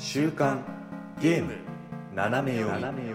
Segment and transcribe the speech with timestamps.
[0.00, 0.64] 週刊
[1.20, 1.54] ゲーム
[2.14, 3.08] 斜め読み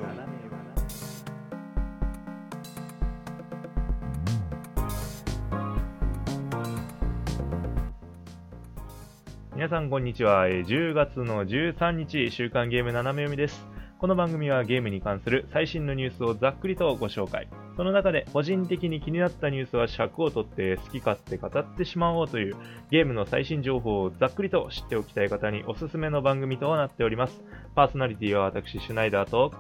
[9.55, 10.47] 皆さんこんにちは。
[10.47, 13.65] 10月の13日、週刊ゲーム斜め読みです。
[13.97, 17.47] この番組はゲームに関する最新のニュースをざっくりとご紹介。
[17.75, 22.55] その中で個人的に気になったニュースは尺を取って好き勝手語ってしまおうという
[22.91, 27.41] ゲームの最新情報をざっくりと知っておきたい方におすすめの番組となっております。
[27.75, 29.53] パーソナリティは私、シュナイダーと、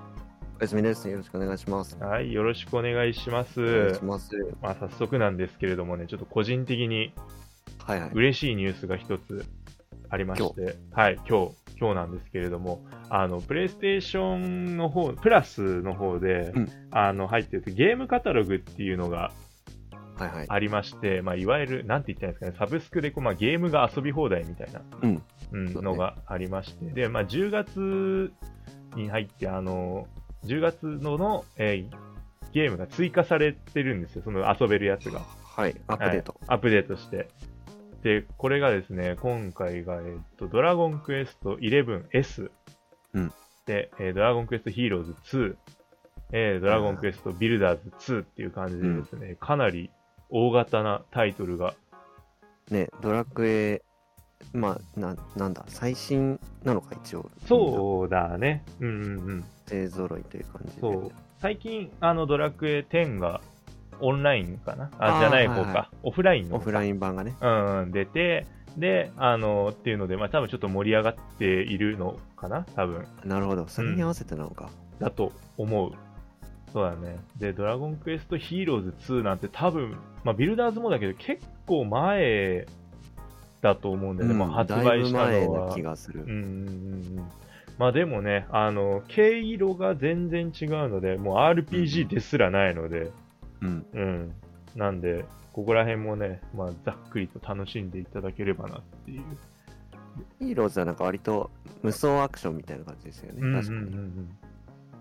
[0.59, 1.09] おやすみです。
[1.09, 1.97] よろしくお願いします。
[1.97, 3.61] はい、よろしくお願いします。
[3.61, 4.35] お願いします。
[4.61, 7.13] まあ、早速なんですけれどもね、ちょっと個人的に
[7.85, 8.11] はいはい。
[8.13, 9.45] 嬉しいニュースが一つ
[10.13, 19.31] ありまして、はい、今日、今日なんですけれども、あの、プレイステーションの方、プラスの方で、うんあの、入ってるゲームカタログっていうのが
[20.15, 20.45] はいはい。
[20.47, 25.23] ありまして、まあ、いわゆる、なんて言ったらいいんですかね、サブスクでこう、まあ、ゲームが遊び放題みたいな、うん。
[25.51, 28.31] うんのがありまして、で、まあ、10月
[28.95, 30.07] に入って、あの、
[30.45, 32.13] 10月のの、えー
[32.53, 35.21] ゲームが追加されてるんですよ、その遊べるやつが。
[35.43, 35.75] はい。
[35.87, 36.33] アップデート。
[36.33, 37.27] はいアップデートして。
[38.03, 42.51] で、これがですね、今回が、えっと、ドラゴンクエスト 11S。
[43.13, 43.33] うん
[43.65, 45.55] で、えードラゴンクエストヒーローズ2。
[46.33, 49.89] えードラゴンクエストビルダーズ2っていう感じでですね、かなり
[50.29, 51.75] 大型なタイトルが、
[52.69, 53.83] ね、ドラクエ、
[54.51, 57.31] まあ、ななんだ、最新なのか、一応。
[57.47, 58.65] そうだね。
[58.81, 59.39] うんうんうん。
[59.39, 59.43] う。
[59.65, 60.81] 勢揃いという感じで。
[60.81, 61.11] そう。
[61.39, 63.39] 最近、あの、ドラクエ10が
[63.99, 64.91] オンラインかな？
[64.97, 67.35] あ、じゃない方か、はいはいオフラインのオフライン版がね。
[67.41, 68.45] うんうん、出て、
[68.77, 72.65] で、あの、っていうので、まあ多分ちょっと盛り上がっているのかな？
[72.75, 73.05] 多分。
[73.23, 73.67] なるほど。
[73.67, 74.69] それに合わせてなのか。
[74.99, 75.91] だと思う。
[76.71, 77.17] そうだね。
[77.37, 82.65] で、ドラゴンクエストヒーローズ2なんて多分、まあビルダーズもだけど結構前
[83.61, 84.35] だと思うんだよね。
[84.35, 85.69] まあ発売したのは。
[85.69, 86.23] な気がする。
[86.23, 86.47] うんうんうんう
[87.21, 87.31] ん。
[87.77, 93.11] まあでもね、あの、毛色が全然違うので、もう RPG ですらないので、
[93.63, 93.85] うん。
[93.93, 94.33] うん。
[94.75, 99.23] なんで、ここら辺もね、まあざっくりと楽しんでいただければなっていう。
[100.39, 101.49] ヒーローズはなんか割と
[101.81, 103.39] 無双アクションみたいな感じですよね。
[103.41, 103.79] うんうんうん確かに。
[103.79, 104.37] うん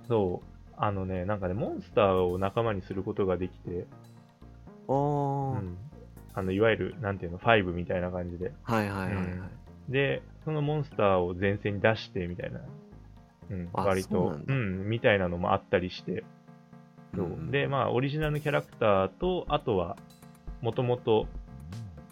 [0.08, 0.74] そう。
[0.76, 3.86] あのね、なんかね、モンスターを仲間にすることができて、
[4.88, 5.60] おー。
[5.60, 5.76] うん。
[6.34, 8.52] あの、いわゆる、なんていうの、5みたいな感じで。
[8.62, 9.26] はいはいはいはい。
[9.88, 12.60] で、そのモンスターを前線に出して、みたいな。
[13.50, 16.24] うん、あ割とそうん、みたいなのもあったりして。
[17.14, 19.96] そううんで、まあ、オリジナルのキャラクターと、あとは、
[20.60, 21.26] もともと、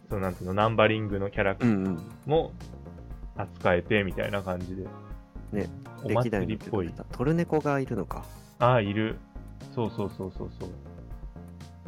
[0.09, 1.99] そのなんていうの、ナンバリングのキャラクター。
[2.27, 2.53] も
[3.37, 4.85] 扱えて、みたいな感じで。
[5.53, 5.69] ね、
[6.05, 6.93] お祭りっぽい。
[7.13, 8.25] トルネコがいるのか。
[8.59, 9.19] ああ、いる。
[9.75, 10.71] そうそうそうそうそう。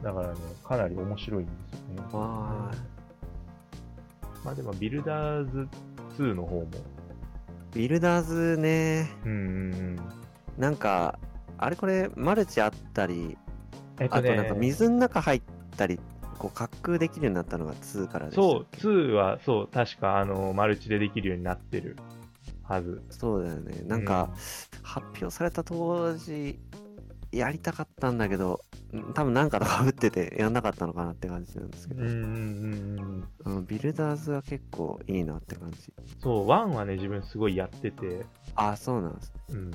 [0.03, 0.35] だからね、
[0.65, 2.03] かなり面白いんですよね。
[2.13, 2.71] わ
[4.45, 5.69] まあでも、ビルダーズ
[6.19, 6.67] 2の方も、
[7.75, 9.99] ビルダーズね、うんうんうん。
[10.59, 11.19] なんか、
[11.65, 13.39] あれこれ、マルチあったり、
[14.01, 15.43] えっとね、あとなんか水の中入っ
[15.77, 16.01] たり、
[16.39, 21.97] こう滑空できるようになったのが2からでそう、け2は、そう、確か、あの、マルチでできるようになってる
[22.65, 23.03] はず。
[23.11, 23.83] そうだよね。
[23.87, 24.31] なんか、
[24.83, 26.59] 発表された当時、
[27.33, 28.61] やりたかったんだけど、
[28.95, 33.57] ん多分なんかとかぶっててやんなかったのかなって感じなんですけど、うんうんうんうん。
[33.57, 35.93] うんビルダーズは結構いいなって感じ。
[36.21, 39.33] そう、1はね、自分すごいやってて、あ、そうなんです。
[39.49, 39.73] うんうん。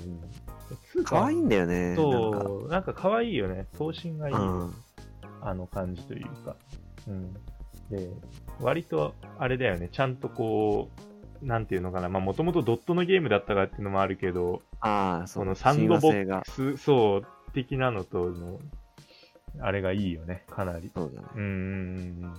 [1.02, 1.90] 2可愛いんだよね。
[1.90, 3.68] なんかそう、なんか可愛いよね。
[3.78, 4.42] 頭身がいいよ。
[4.42, 4.74] うん。
[5.42, 6.56] あの感じというか。
[7.08, 7.34] うん。
[7.90, 8.10] で、
[8.60, 10.90] 割と、あれだよね、ちゃんとこ
[11.42, 15.46] う、なんていうのかな、まあもともとドットのゲームだったからっていうのもあるけど、ああ、そ。
[15.46, 17.28] のサンドボックス、そう、
[17.64, 18.60] 的なのとの、
[19.60, 20.92] あれがいいよね、かなり。
[20.94, 21.28] そうだね。
[21.36, 22.34] うん。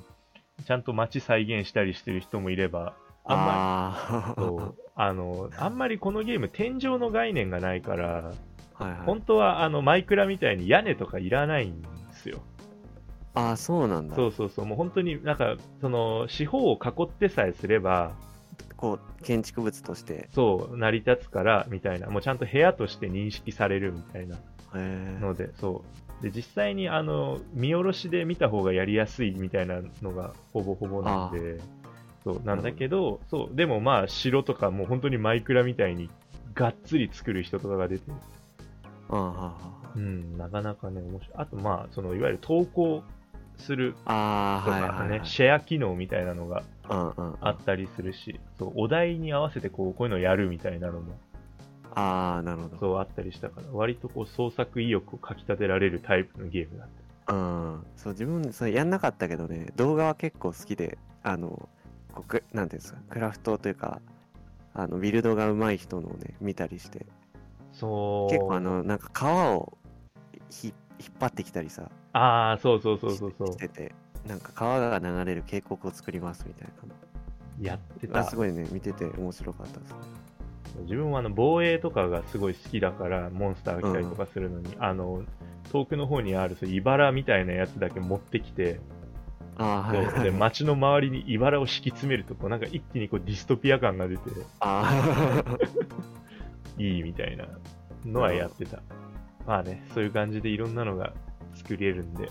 [0.64, 8.32] ちゃんと街再現したりしてる人もいれば、あんまあり、 そうあの、あんまりこのゲーム天井の概念がないから、
[8.74, 9.00] あ、はいはい。
[9.06, 12.38] 本当はあのマイクラみたいに屋根とかいらないんですよ。
[13.34, 14.14] ああ、そうなんだ。
[14.14, 18.12] そうそうそう、もう本当になんか、その四方を囲ってさえすれば、
[18.76, 20.28] こう、建築物として。
[20.32, 24.36] そう、成り立つから、みたいな、もうちゃんと部屋として認識されるみたいな。
[24.74, 25.84] ので、そ
[26.20, 26.22] う。
[26.22, 31.60] で、実際にあの、見下ろしで見た方がやりやすいみたいなのがほぼほぼなんで、
[32.24, 36.10] そう、なんだけど、そう、でもまあ、城とかもう本当にマイクラみたいに、
[36.54, 38.10] がっつり作る人とかが出て、
[39.10, 39.54] あ
[39.94, 41.36] うん、なかなかね、面白い。
[41.36, 43.02] あとまあ、その、いわゆる投稿
[43.56, 45.20] するとかね。
[45.24, 46.62] シェア機能みたいなのが。
[46.88, 51.18] あったりするし、そうお題に合わせてこうこういうのをやるみたいなのも
[51.98, 52.78] ああ、なるほど。
[52.78, 56.88] そうあったりしたから、割とこう創作意欲をかきたてられるタイプのゲームだっ
[57.28, 57.86] うん。
[57.96, 61.68] そう、自分、そうやんなかったけどね、動画は結構好きで、あの、
[62.14, 64.00] こうくなんていうんですか、クラフトというか、
[64.74, 67.04] あのビルドが上手い人のをね、見たりして、
[67.72, 68.30] そう。
[68.30, 69.76] 結構あの、なんか川を
[70.50, 73.58] ひ引っ張ってきたりさ、ああ、そうそうそうそうそうし。
[73.58, 73.92] てて、
[74.26, 76.72] なんか川が流れる渓谷を作りますみたいな
[77.60, 78.36] やってたす。
[78.36, 80.27] ごいね、見てて面白かったですね。
[80.82, 85.22] 自分はあの防衛とかがすごい好きだから、モンスターが来たりとかするのに、あの、
[85.72, 88.80] 遠くの方にあるそう茨みたいなやつだけ持ってきて、
[89.58, 90.30] はいではい。
[90.30, 94.22] 街の周りに茨を敷き詰めるとこうなんか一気にこうディストピア感が出て
[94.60, 95.42] あ
[96.78, 97.48] いいみたいな
[98.06, 98.82] のはやってた。
[99.46, 101.14] まあね、そういう感じでいろんなのが
[101.54, 102.30] 作れるんで、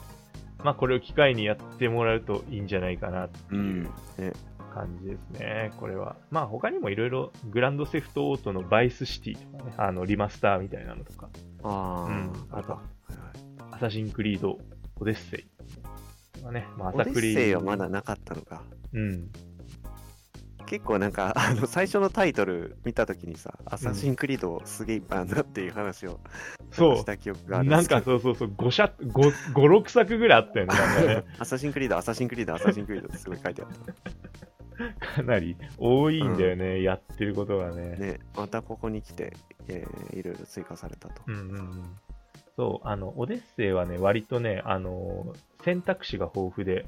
[0.64, 3.56] まあこれを機会にやってもらうといいんじゃないかなってあ、う。
[3.56, 3.90] いうんね、
[4.78, 6.16] 感じですね、これは。
[6.30, 11.30] まあ他にもいろいろグランドセフトオートのバイスシティとかね、あのリマスターみたいなのとか、
[11.64, 13.38] ああ、うんあと、はいはい
[13.78, 14.58] アサシンクリード、
[14.96, 18.64] オデッセイとかね、まあ、オデッ朝クリセイはまだなかったのか。
[18.94, 19.30] うん。
[20.66, 26.20] 結構なんか、あの、最初のタイトル見たときにさ、アサシンクリードすげえいっぱいあるなっていう話を
[26.72, 31.24] そうした記憶があるんなんかそうそうそう、5社、5、5 6作ぐらいあったよね。
[31.40, 33.70] アサシンクリード、アサシンクリード、アサシンクリードってすごい書いてあっ
[35.00, 37.96] かなり多いんだよね、やってることがね。
[37.98, 38.04] た。
[38.04, 39.34] ね、またここに来て、
[39.68, 41.22] えーいろいろ追加されたと。
[41.28, 42.00] うんうんうん。
[42.56, 45.34] そう、あの、オデッセイはね、割とね、あの、
[45.64, 46.86] 選択肢が豊富で、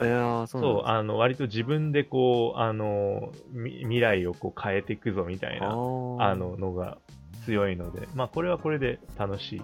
[0.00, 6.98] いやー、そうそう、あの、割と自分でこう、あの、み未来をこう変えていくぞみたいな、あの、のが
[7.46, 9.62] 強いので、まあ、これはこれで楽しい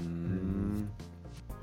[0.00, 0.90] うーん。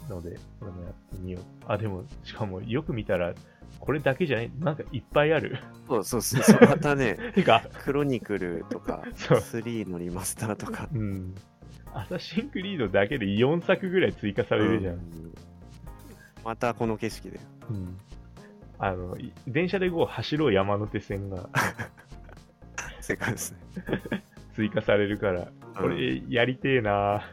[0.10, 1.42] ので、これもやってみよう。
[1.68, 3.34] あ、でも、しかもよく見たら、
[3.80, 5.60] これだけじゃない、なんかいっぱいある。
[5.88, 10.90] そうそうそうそう、またね、 てか、クロニクルとか、そう3のリマスターとか。
[10.94, 11.36] うん。
[11.94, 14.94] アサシンクリードだけで4作ぐらい追加されるじゃん。
[14.96, 15.34] うん
[16.44, 17.40] またこの景色で。
[17.70, 17.98] うん。
[18.78, 21.50] あの、い電車でこう走ろう山手線が
[23.02, 23.60] 正解ですね。
[24.56, 27.24] 追加されるから、これやりてえな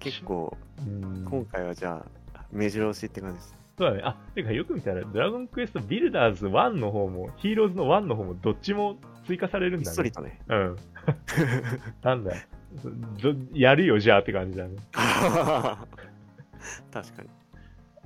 [0.00, 1.24] 結構、うん。
[1.24, 2.04] 今回はじゃ
[2.34, 3.58] あ、目白押しって感じですね。
[3.78, 4.02] そうだね。
[4.04, 9.92] あ、てかよく見たら、ドラゴンクエストビルダーズ1の方も、ヒーローズの1の方もどっちも追加されるんひだね。
[9.92, 10.40] っそりとね。
[10.48, 10.76] うん。
[12.02, 12.34] なんだ
[13.52, 14.76] やるよ、じゃあって感じだね。
[16.92, 17.28] 確かに。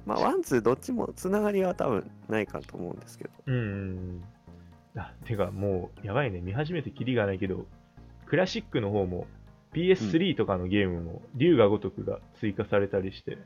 [0.06, 3.31] まあ、 one、two どっちもつながりは多分ないかと思うんですけど。
[3.46, 5.00] うんうんうん。
[5.00, 6.41] あ、てかもう、やばいね。
[6.41, 7.67] 見始めてキリがないけど、
[8.26, 9.26] クラシックの方も、
[9.75, 13.38] PS3 とかのゲームも、竜が如くが追加されたりして、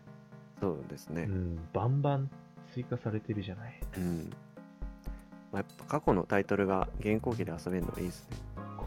[0.60, 1.30] そうですねう。
[1.30, 2.30] ん、バンバン
[2.74, 3.80] 追加されてるじゃない。
[3.96, 4.30] うん。
[5.50, 8.36] まあ、やっぱ過去のタイトルが現行機で遊べるのはいいですね。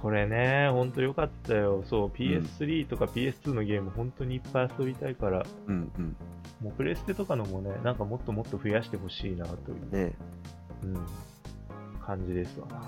[0.01, 1.83] これね、ほんとよかったよ。
[1.85, 6.15] そう、PS3 とか PS2 のゲーム、本当にいっぱい遊びたいから、うんうん。
[6.61, 10.13] もうプレステとかのもね、なんかもっともっと増やしてほしいなという、ね
[10.83, 11.05] うん、
[12.03, 12.81] 感じですわな。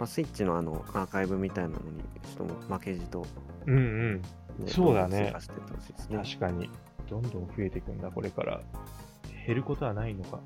[0.00, 2.00] まあ、スイッチのあのアーカイブみたいなのに、
[2.34, 3.26] ちょっと負けじと、
[3.66, 4.16] うんうん。
[4.16, 4.22] ね
[4.66, 5.44] そうだねてほし
[5.90, 6.16] いですね。
[6.24, 6.70] 確かに。
[7.10, 8.62] どんどん増えていくんだ、これから。
[9.46, 10.38] 減ることはないのか。
[10.38, 10.40] っ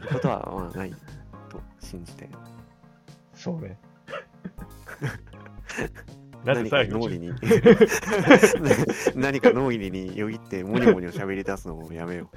[0.00, 0.90] てことは、まあ、ない
[1.50, 2.26] と信じて。
[3.34, 3.78] そうね。
[6.42, 7.32] なぜ最後に？
[9.14, 12.36] 何か脳裏に よぎってモニョモニョ喋り出すのもやめよう。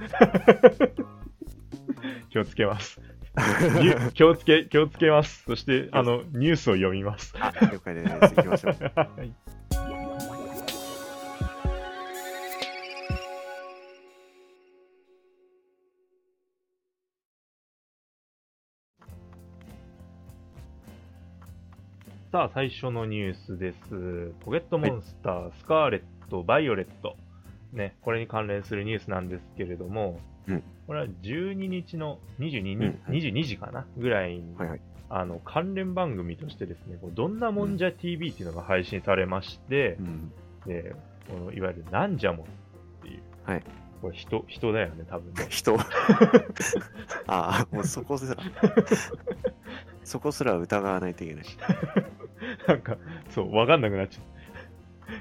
[2.28, 3.00] 気をつけます。
[4.14, 5.44] 気をつけ、気をつけます。
[5.44, 7.34] そして、あの、ニュースを読みます。
[7.38, 8.10] あ、了解です。
[8.10, 8.74] 行きましょう。
[8.94, 9.32] はい
[22.30, 24.34] さあ、最初のニュースです。
[24.44, 27.16] ポケットモンスター、スカーレット、バイオレット。
[27.72, 33.86] ね、これに関連するニュースなんですけれども、うんこれは12日の22日、うんうん22時かな？
[33.98, 34.80] ぐらいに、はいはい。
[35.10, 40.32] あの関連番組としてですね、こうどんなもんじゃ TV っていうのが配信されましてう、ん。
[40.66, 40.94] で
[41.28, 42.48] このいわゆるなんじゃもんっ
[43.02, 43.62] ていう、はい
[44.00, 45.46] これ人人だよね、多分ね。
[45.50, 45.76] 人？
[47.26, 48.42] ああ、もうそこすら。
[50.04, 51.44] そこすら疑わないといけない。
[52.66, 52.96] なんか、
[53.30, 54.37] そう、わかんなくなっちゃう。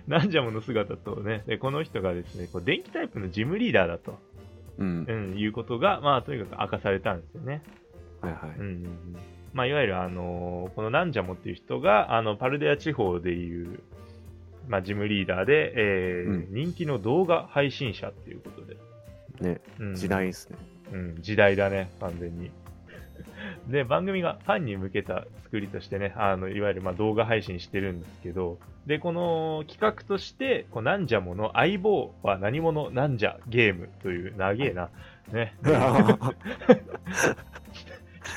[0.08, 4.20] なんじゃもんの姿とね、でこの人がですね、こう電気タイプのジムリーダーだと、
[4.78, 5.14] うんう。
[5.36, 7.62] ん、いうことが、まあ、とにかく明かされたんですよね。
[8.22, 8.60] はいはい。
[8.60, 9.16] うん
[9.54, 13.80] まあ、いわゆる、あのーこのなんじゃもっていう人が、あのパルデア地方でいう、
[14.68, 18.78] まあ、ジムリーダーで、えーうん人気の動画配信者っていうことで。
[19.40, 20.58] ね、うん時代ですね。
[20.92, 22.52] うん、時代だね、完全に。
[23.68, 34.90] で、番組がファンに向けた作りとしてね、あのいわゆるまあ動画配信してるんですけど、で、この企画として、こうなんじゃもの相棒は何者なんじゃゲームという、長えな、
[35.32, 35.84] ね、 企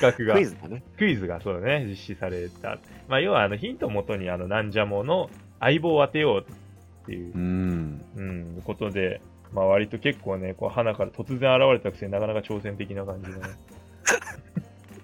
[0.00, 0.82] 画がクイズだね。
[0.96, 2.78] クイズがそうだね、実施された。
[3.08, 8.04] まあ、要はあのヒントをもとにあのなんじゃもの相棒を当てようっていうう、ん。
[8.16, 9.20] うん、ことで、
[9.52, 13.48] まあ、割と結構ね、こう花から突然現れたくせになかなか挑戦的な感じのね、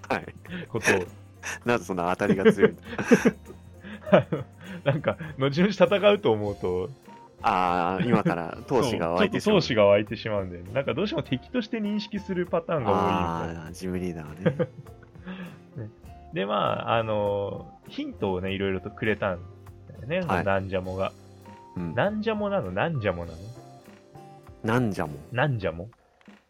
[0.09, 0.25] はい。
[0.69, 1.05] ことを、
[1.65, 2.75] なぜそんな当たりが強い
[4.83, 6.89] なんか、後々戦うと思うと、
[7.41, 9.57] ああ、今から闘志が湧いてしまう。
[9.57, 12.97] 闘志が湧いてしまうんで、なんかどうしても敵として認識するパターンが多い。
[12.97, 14.67] ああ、ジムリーダーね。
[16.33, 19.39] で、まあ、あの、ヒントをね、いろいろとくれたん
[19.87, 21.11] だよね、はいなんじゃもが。
[21.75, 21.95] うん。
[21.95, 22.71] なんじゃもなの？
[22.71, 23.37] なんじゃもなの？
[24.63, 25.13] なんじゃも。
[25.31, 25.89] なんじゃも？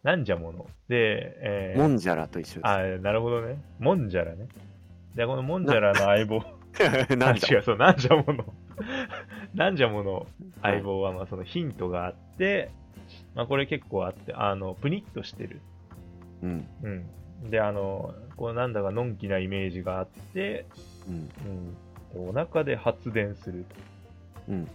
[0.07, 0.65] なんじゃもの。
[0.87, 2.65] で、えーもんじゃらと一緒です。
[2.65, 3.61] あ、なるほどね。
[3.77, 4.47] もんじゃらね。
[5.15, 6.41] で、このもんじゃらの相棒、
[7.17, 7.57] なんじゃ？
[7.57, 8.45] あ違う、そう、なんじゃもの。
[9.53, 10.25] なんじゃもの
[10.61, 12.71] 相棒は、まあ、そのヒントがあって、
[13.35, 15.59] まあ、これ結構あって、あの、プニッとしてる。
[16.41, 16.67] うん。
[16.83, 16.89] う
[17.45, 17.49] ん。
[17.49, 20.67] で、あの、こうなんだかのんきなイメージがあって、
[21.05, 21.29] うん。
[22.15, 22.29] うん。
[22.29, 23.65] お腹で発電する。
[24.47, 24.65] うん。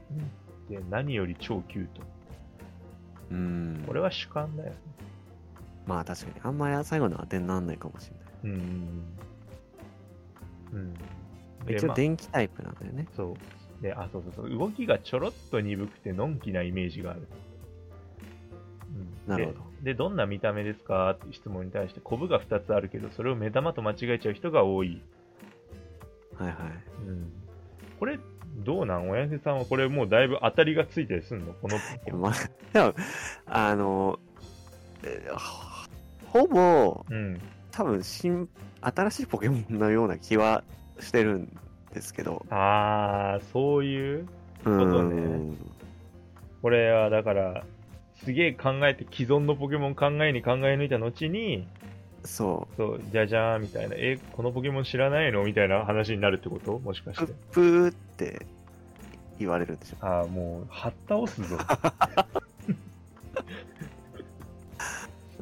[0.69, 2.03] で、何より超キュート。
[3.31, 3.85] うん。
[3.87, 4.77] これは主観だよね。
[5.87, 6.35] まあ確かに。
[6.43, 8.11] あんまり最後の当てにならないかもし
[8.45, 8.55] れない。
[8.55, 9.03] うん。
[10.73, 10.95] うん。
[11.67, 13.07] で一応まあ電気タイプなんだよね。
[13.17, 13.35] そ
[13.81, 13.83] う。
[13.83, 14.59] で、あ、そうそうそう。
[14.59, 17.27] 動きがちょろっと鈍くて、のんきなイメージがある。
[18.95, 19.93] うん、なるほどで。
[19.93, 25.03] で、どんな見た目ですかって質問に対して、コブが2つあるけど、それを目玉と間違えちゃう人が多い。
[26.39, 26.57] はいはい。
[27.09, 27.33] うん。
[27.99, 28.19] これ、
[28.65, 29.09] どうなん？
[29.09, 31.55] 親父さんはこれもうだいぶ当たりがついたりすんの？
[31.55, 31.77] この。
[32.19, 32.33] まあ、
[32.73, 32.95] でも、
[33.47, 34.19] あの、
[35.03, 35.72] えー
[36.33, 37.39] ほぼ、うん。
[37.71, 38.49] 多分新、
[38.81, 40.65] 新しいポケモンのような気は
[40.99, 41.59] してるん
[41.93, 42.47] ですけど。
[42.49, 44.27] あー、そういう
[44.61, 45.57] うとねん。
[46.63, 47.65] これはだから、
[48.25, 51.67] すげえ考えて、既存のポケモン考えに考え抜いた後に、
[52.25, 56.79] そそう、じゃじゃーんみたいな、え、このポケモン知らないのみたいな話になるってこと？
[56.79, 57.33] もしかして。
[57.51, 58.47] プーって
[59.39, 59.97] 言われるんでしょ。
[60.07, 61.59] ああ、もう、はった押すぞ。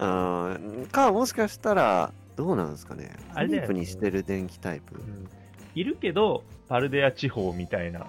[0.00, 0.87] うん。
[0.90, 3.11] か、もしかしたら、どうなんですかね。
[3.35, 4.95] あれだプにしてる電気タイプ。
[4.97, 5.28] うん
[5.75, 8.07] いるけど、パルデア地方みたいな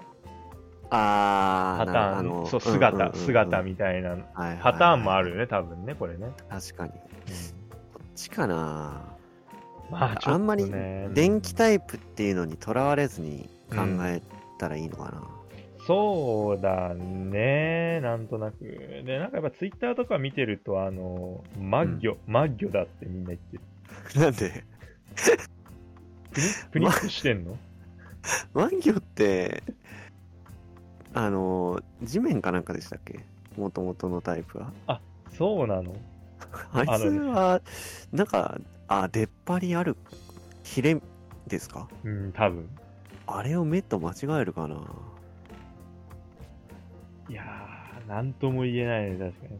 [0.90, 6.30] あー、パターン、そう、姿、うん姿みたいなはいパターンもあるよね、多分ね、これね。
[6.50, 6.92] 確かに。
[6.92, 6.98] こ
[8.02, 9.14] っちかな。
[9.90, 10.70] まあ、ちょっとねあんまり
[11.14, 14.22] 電気タイプっていうのにとらわれずに考え
[14.58, 15.22] たらいいのかな。
[15.86, 18.64] そうだね、なんとなく。
[19.04, 23.62] で、なんかやっぱツイッターとか見てると、あの、マッギョ、マッギョだってみんな言ってる。
[24.20, 24.64] なんで、
[26.32, 27.58] プニップニッとしてんの？
[28.54, 29.64] ワンギョって、
[31.14, 33.26] あの、地面かなんかでしたっけ？
[33.56, 34.72] もともとのタイプは。
[35.30, 35.94] そうなの？
[36.72, 37.60] あいつは、
[38.12, 39.96] なんか、あ、出っ張りある、
[40.62, 41.00] ヒレ
[41.48, 41.88] ですか？
[42.04, 42.68] うん、多分。
[43.26, 44.76] あれを目と間違えるかな
[47.28, 49.58] いやー、なんとも言えないね、確かに。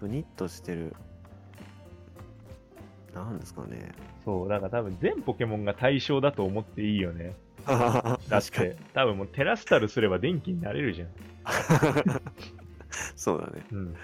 [0.00, 0.94] ブニッとしてる。
[3.14, 3.92] なんですかね。
[4.24, 7.34] そう、だから多分全ポケモンが対象だと思っていいよね。
[7.66, 11.08] だ っ確かにて。、多分もうテラスタルすれば電気になれるじゃん。
[13.16, 13.64] そうだね。
[13.72, 13.94] うん。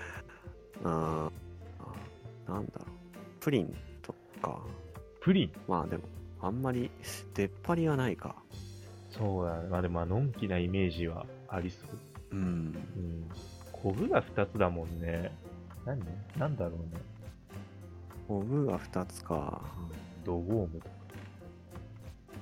[0.84, 2.86] あーあなんだろう。
[3.40, 4.60] プリンとか。
[5.20, 5.52] プリン？
[5.68, 6.04] まあでも、
[6.40, 6.90] あんまり
[7.34, 8.36] 出っ張りはないか。
[9.18, 9.68] そうだね。
[9.68, 11.90] まあでも、まあのんきなイメージはありそう。
[12.32, 12.38] うん。
[12.38, 12.42] う
[13.00, 13.30] ん。
[13.72, 15.32] コブが2つだもんね。
[15.84, 16.00] 何？
[16.36, 17.00] なんだろうね。
[18.28, 19.60] コブが2つか。
[20.24, 20.94] ドゴームとか。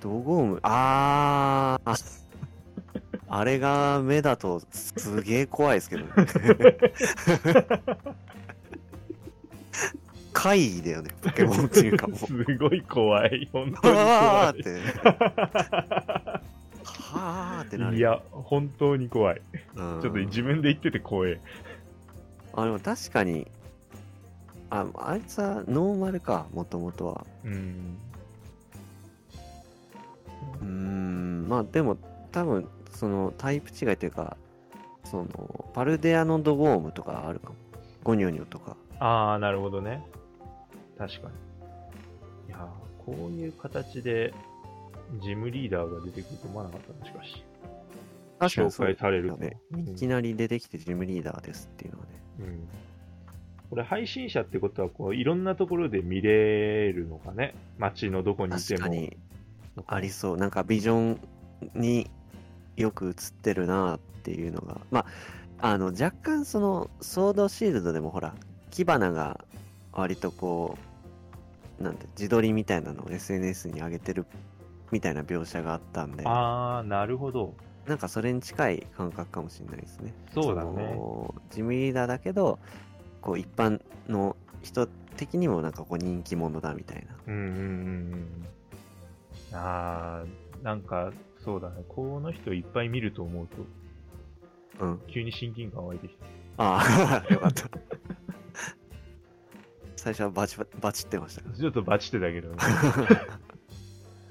[0.01, 2.25] ドゴーム、あー。
[3.29, 6.11] あれが目だとすげえ怖いですけどね。
[10.33, 12.19] 怪異だよね、ポケモンっていうかもう。
[12.29, 13.49] すごい怖い。
[13.53, 13.97] 本当に怖い。
[13.97, 14.81] はーって。
[17.19, 17.97] はーってなる。
[17.97, 19.41] いや、本当に怖い。
[19.77, 21.41] うん、ちょっと自分で言ってて怖い。
[22.55, 23.51] あ、でも確かに、
[24.71, 27.27] あ、あいつはノーマルか、もともとは。
[27.45, 27.99] うん。
[30.61, 31.97] うーん、まあでも
[32.33, 34.37] 多分、そのタイプ違いというか、
[35.05, 37.57] その、パルデアのドゴームとかあるかも。
[38.03, 38.77] ゴニョニョとか。
[38.99, 40.05] ああ、なるほどね。
[40.99, 41.35] 確かに。
[42.49, 44.33] いやーこういう形で、
[45.21, 47.45] ジムリーダーが出てくると思わなかったな、しかし。
[48.39, 49.37] 確紹介されると。
[49.37, 49.59] ね。
[49.73, 52.13] うんいきなり出てきてジムリーダーですっていうのはね。
[52.41, 52.69] うん。
[53.71, 57.55] これ配信者ってことは、こう、いろんなところで見れるのかね。
[57.79, 58.79] 街のどこにいても。
[58.81, 59.17] 確かに
[59.87, 60.37] ありそう。
[60.37, 61.21] なんかビジョン
[61.75, 62.11] に
[62.77, 64.81] よく映ってるなっていうのが。
[64.91, 65.07] ま
[65.61, 68.35] あ、あの、若干その、ソードシールドでもほら、
[68.71, 69.45] 火花が
[69.93, 70.77] 割とこ
[71.81, 74.27] なんて自撮りみたいなのを SNS に上げてる
[74.91, 77.55] みたいな描写があったんであー、なるほど。
[77.87, 82.59] なんかそれに近い感覚かもしれないですねそうだねのジムリーダーだけど
[83.21, 88.47] こう一般の人的にもなんかこう人気者だみたいなうんうんうんうん。
[89.53, 91.13] あー、なんか、
[91.45, 91.85] そうだね。
[91.89, 93.57] この人いっぱい見ると思うと、
[94.81, 96.25] うん急に親近感湧いてきた。
[96.57, 97.69] ああ よかった
[99.97, 102.57] 最初はバチババチってましたちょっとバチってたけどね。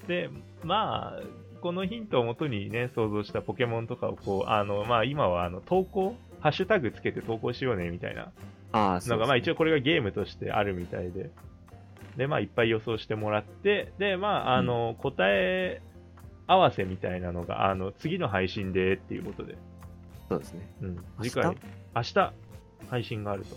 [0.07, 0.29] で、
[0.63, 1.22] まあ、
[1.62, 8.31] このヒントをもとにね、想像したポケモンとかをこう、あの、まあ今はあの、投稿、ハッシュタグつけて投稿しようね、みたいな
[8.74, 11.29] あのが、まあ一応これがゲームとしてあるみたいで、
[12.17, 15.81] で、まあいっぱい予想してもらって、で、まあ、あの、答え
[16.48, 19.55] 合わせみたいなのが、あの、次の配信でっていうことで、
[20.27, 20.67] そうですね。
[20.81, 21.55] うん、次回、
[21.95, 22.33] 明日、
[22.89, 23.55] 配信があると。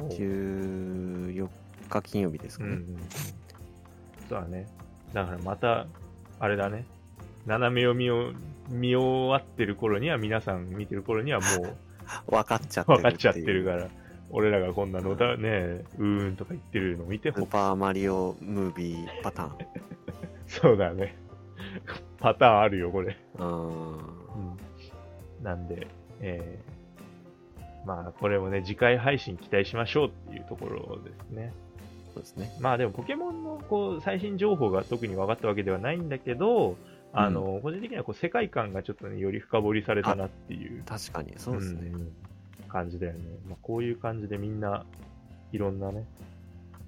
[0.00, 0.08] おう。
[0.10, 1.48] 14
[1.88, 2.98] 日金曜日ですかね、うんうんうん、
[4.28, 4.66] そうだね。
[5.12, 5.86] だからまた、
[6.38, 6.84] あれだね。
[7.46, 8.32] 斜め読みを
[8.68, 11.76] 見終わってる頃には、皆さん見てる頃にはもう
[12.30, 13.88] 分かっちゃってる分かっちゃってるらから、
[14.30, 19.66] 俺らがこんなのだね、うーんとか言ってるの見てほスーパーマリオムービーパターン
[20.46, 21.16] そうだね。
[22.18, 23.16] パターンあるよ、これ。
[23.36, 24.00] うーんう
[25.40, 25.44] ん。
[25.44, 25.86] なんで、
[26.20, 31.52] えー、まあ、これもね、次回配信期待しましょうっていうところですね。
[32.12, 36.76] そうですねまあでも、ポケモンのこう最新情報が特に分かったわけではないんだけど、
[37.12, 42.12] あの、個人的にはこう世界観がちょっとね、より深掘りされたなっていう、確かにそうですね、ん
[42.68, 43.20] 感じだよね。
[43.48, 44.84] まあ、こういう感じでみんな、
[45.52, 46.04] いろんなね、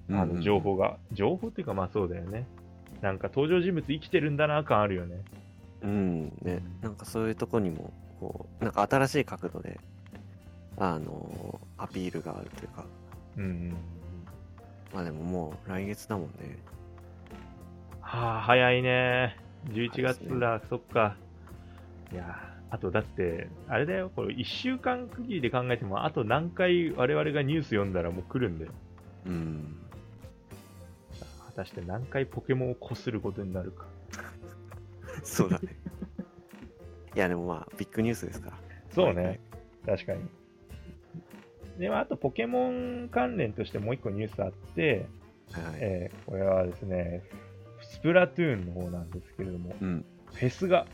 [0.09, 2.45] あのうん情報が、情報っていうかまあそうだよね。
[3.01, 5.21] なんか登場人物生きてるんだな感あるよね。
[5.83, 9.79] うんねなんかそういうとこにもこうなんか新しい角度で
[10.77, 12.85] あのアピールがあるというか
[13.37, 13.75] うんうん。
[14.93, 16.57] まあでももう来月だもんね
[18.01, 19.37] はあ、早いね。
[19.71, 21.15] 11早いっすね月だ、そっか。
[22.11, 28.71] いやーあとだって、あれだよ、これ1週間区切りで考えても、あと何回我々がニュース読んだらもう来るんだよ。
[29.27, 29.79] うん
[31.45, 33.85] 果たして何回ポケモンをこすることになるか。
[35.23, 35.75] そうだね
[37.15, 38.57] いやでもまあビッグニュースですから
[38.89, 39.39] そうね、
[39.85, 40.21] 確かに。
[41.77, 45.07] で、まあ、あとポケモン関連としてもう一個ニュースあって、
[45.51, 47.23] はいはい、えーこれはですね、
[47.81, 50.87] スプラトゥーンの方なんですけれども、うんフェスが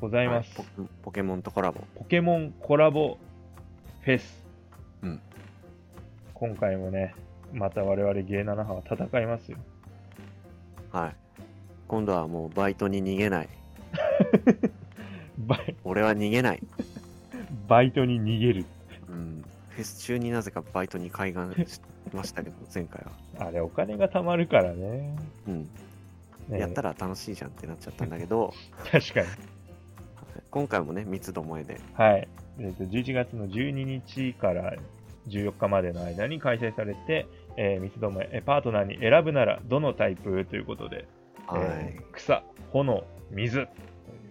[0.00, 0.56] ございます。
[0.56, 3.18] はいポポケモンとコラボポケモンコラボ
[4.02, 4.44] フェス。
[5.02, 5.20] うん
[6.34, 7.14] 今回もね、
[7.52, 9.58] また我々ゲー7波は戦いますよ。
[10.92, 11.16] はい
[11.88, 13.48] 今度はもうバイトに逃げない
[15.38, 16.62] バイ俺は逃げない
[17.66, 18.66] バイトに逃げる。
[19.78, 21.80] うんフェス中になぜかバイトに開眼し
[22.12, 23.04] ましたけど前回
[23.38, 25.16] は あれ、お金が貯まるからね。
[25.46, 25.68] うん
[26.48, 28.52] ねやったら楽しいじゃんってなっちゃったんだけど
[28.90, 29.26] 確かに。
[30.50, 32.28] 今回もね三つどもえではい。
[32.58, 34.74] えーと11月の12日から
[35.28, 41.06] 14日までの間に開催されて、えー三つどもええーパートナーに選ぶならどのタイプということで、
[41.46, 43.68] はい、えー草、炎、水。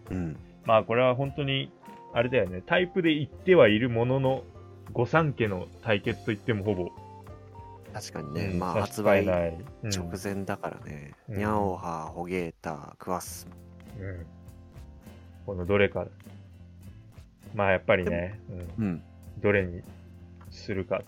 [0.09, 1.71] うんまあこれは本当に、
[2.13, 4.43] あれだよね、タイプで言ってはいるものの、
[4.93, 6.89] 御三家の対決と言ってもほぼ、
[7.93, 9.57] 確かにね、うんまあ発売直
[10.23, 11.37] 前だからね、うん。
[11.37, 13.47] ニャオハホゲータクワス
[13.99, 14.25] うん。
[15.45, 16.05] このどれか。
[17.55, 18.39] まあやっぱりね、
[18.77, 18.85] うん。
[18.85, 19.03] うん。
[19.39, 19.81] どれに
[20.51, 21.01] するか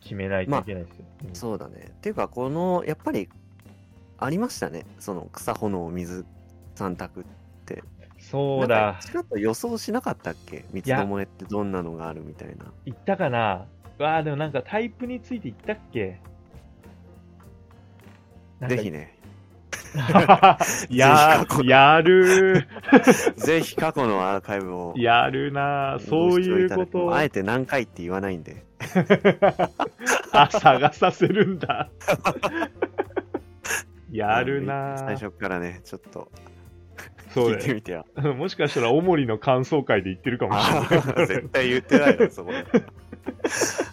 [0.00, 1.04] 決めないといけないですよ。
[1.28, 1.34] うん。
[1.34, 1.88] そうだね。
[1.88, 3.28] っていうかこのやっぱり
[4.18, 4.86] ありましたね。
[4.98, 6.24] その草炎水
[6.74, 7.28] 三択って
[8.36, 8.98] そうだ。
[9.00, 10.64] ちらっと予想しなかったっけ？
[10.72, 12.72] 三つどもえってどんなのがあるみたいな。
[12.84, 13.66] 言ったかな？
[13.98, 16.20] わあ、でもなんかタイプについて言ったっけ？
[18.68, 19.16] ぜひね。
[20.90, 22.68] ややる。
[23.36, 25.96] ぜひ過去のアーカイブをーやるな。
[25.96, 27.14] ーそういうこと。
[27.14, 28.64] あえて何回って言わないんで。
[30.32, 31.88] あ、探させるんだ。
[34.10, 34.98] やるな。
[34.98, 36.30] 最ー初からねちょっと。
[37.36, 41.26] 聞いてみてよ もしかしたら、おもりの感想会で言ってるかもしれない。
[41.26, 42.64] 絶対言ってないよそこで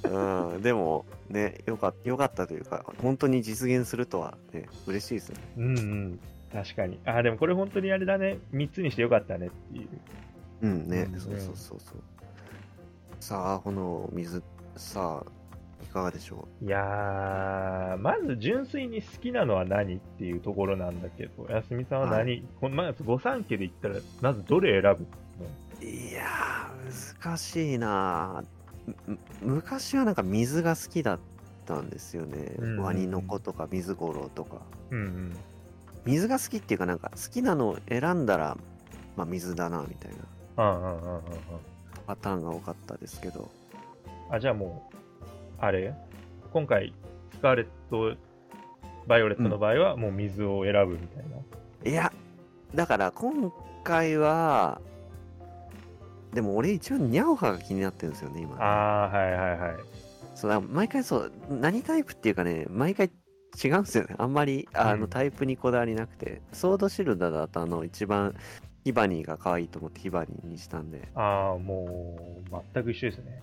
[0.10, 6.20] うんでもねよかよかったというか本当に実現するとはね嬉しいですねうんうん。
[6.52, 7.00] 確かに。
[7.06, 8.38] あ、でもこれ本当にあれだね。
[8.54, 9.88] 3つにしてよかったねっていう。
[10.62, 12.04] うんね、うんそうそうそうそう
[13.20, 14.42] さあこの水
[14.76, 15.32] さあ
[15.82, 25.06] いかがでしょいやー、まず純粋に好きなのは何っていうところなんだけど、休みさんは何、はこのまず御三家で言ったら、まずどれ選ぶ
[25.82, 28.44] ういやー難しいな。
[29.42, 31.20] 昔はなんか水が好きだっ
[31.66, 32.84] たんですよね、うんうんうん。
[32.84, 34.62] ワニの子とか水五郎とか。
[34.92, 35.38] うんうん。
[36.06, 38.58] 水が好きっていうかなんか好きなのを選んだら、
[39.16, 40.18] まあ、水だなみたいな。
[42.06, 43.50] パターンが多かったですけど。
[44.30, 44.98] あ、じゃあもう、
[45.64, 45.94] あれ？
[46.52, 46.94] 今回、
[47.32, 48.18] スカーレット、
[49.08, 51.90] バイオレットの場合は、もう水を選ぶみたいな。
[51.90, 52.12] いや
[52.76, 53.52] だから今
[53.84, 54.82] 回は
[56.34, 58.62] でも俺一応ニャオハが気になってるんですよね今ね。
[58.62, 59.76] ああ、はいはいはい。
[60.36, 63.12] そう毎回そう何タイプっていうかね毎回
[63.64, 64.16] 違うんですよね。
[64.18, 65.10] あんまりあの、うん。
[65.10, 66.42] タイプにこだわりなくて。
[66.52, 68.36] ソードシルダーだとあの一番
[68.84, 71.08] ヒバニーが可愛いと思ってヒバニーにしたんで。
[71.16, 72.18] ああ、も
[72.52, 73.42] う、全く一緒ですね。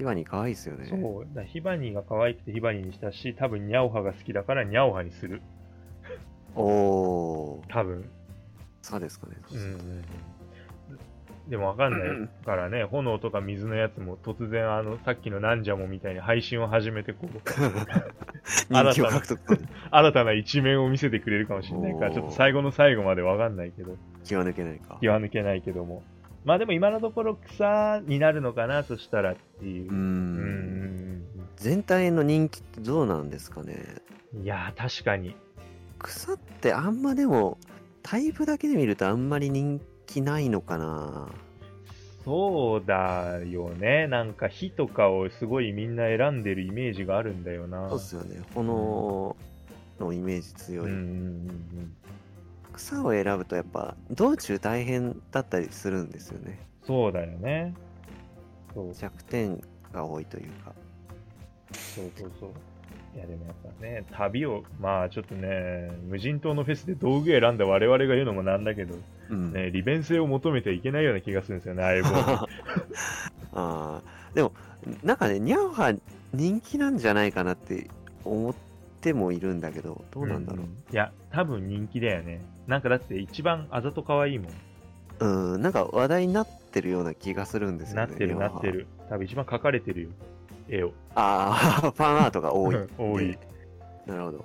[0.00, 1.26] ヒバニー可愛いですよねそう。
[1.34, 5.42] だヒバニーが可愛くてヒバニーにしたし、多分ニャオハが好きだからニャオハにする。
[6.54, 8.10] おおー多分。
[8.80, 10.04] そうですかね、うん。
[11.50, 17.36] でもわかんないからね、 炎とか水のやつも突然、あの、さっきのナンジャモみたいに配信を始めて、こう、
[18.72, 26.02] 人気を獲得する新たな一面を見せてくれるかもしれないから、ちょっと最後の最後までわかんないけど、気は抜けないか気は抜けないけども。
[26.44, 30.36] まあでも今のところ草になるのかな、そしたらっていううん
[31.18, 31.22] ん。
[31.56, 33.76] 全体の人気ってどうなんですかね？
[34.42, 35.36] いやー、確かに。
[35.98, 37.58] 草ってあんまでも
[38.02, 41.28] タイプだけで見るとあんまり人気ないのかな？
[42.24, 44.06] そうだよね。
[44.06, 47.88] なんか火とかをすごいみんな選んでるイメージがあるんだよな。
[47.90, 49.36] そうっすよね炎
[49.98, 51.96] のイメージ強い、うんうんうん
[52.72, 57.74] 草を選ぶとやっぱ道中大変だったりするんですよねそうだよね。
[58.74, 59.60] そう弱点
[59.92, 60.72] が多いというか
[61.72, 62.50] そうそうそう。
[63.14, 68.94] いやでもやっぱね、旅を、まあちょっとね、無人島のフェスで道具選んだ我々が言うのもなんだけど、
[69.30, 72.48] うん、ね、利便性を求めてはいけないような気がするんですよね、相棒に。
[73.52, 74.52] あーでも
[75.02, 75.92] なんかねニャオハ
[76.32, 77.90] 人気なんじゃないかなって
[78.24, 78.54] 思っ
[79.00, 82.40] てもいるんだけどどうなんだろう、いや、多分人気だよね。
[82.70, 84.52] なんかだって一番あざと可愛いもん。
[85.18, 88.06] うん、なんか話題になってるような気がするんですよね。
[88.06, 88.68] なってるなって。
[88.68, 88.86] る。
[89.08, 90.08] 多分一番描かれてるよ、
[90.68, 90.92] 絵を。
[91.16, 92.76] ああ、ファンアートが多い。
[92.96, 93.38] 多いね
[94.06, 94.44] なるほど。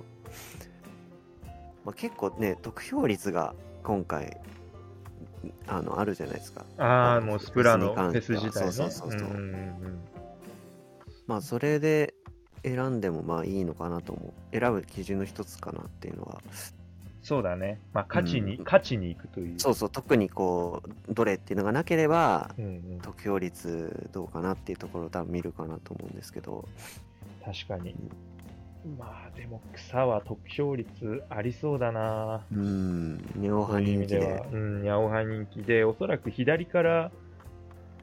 [1.84, 4.40] まあ、結構ね、得票率が今回、
[5.68, 6.66] あの、あるじゃないですか。
[6.78, 8.72] ああ、のもうスプラのフフェェス自体ね。
[8.72, 9.98] そうそうそうそうんんん
[11.28, 12.14] まあ、それで
[12.64, 14.58] 選んでもまあいいのかなと思う。
[14.58, 16.42] 選ぶ基準の一つかなっていうのは。
[17.26, 17.80] そうだね。
[17.92, 19.58] まあ、価値に、うん価値に行くという。
[19.58, 26.68] そうそう、特にこう、どれっていうのがなければ、うんうん、得票率どうかなっていうところを多分見るかなと思うんですけど。
[27.44, 27.96] 確かに。
[28.96, 32.46] まあ、でも草は得票率ありそうだな。
[32.52, 34.44] うん、ニャオハ人気で。
[34.52, 37.10] うん、ニャオハ人気で、おそらく左から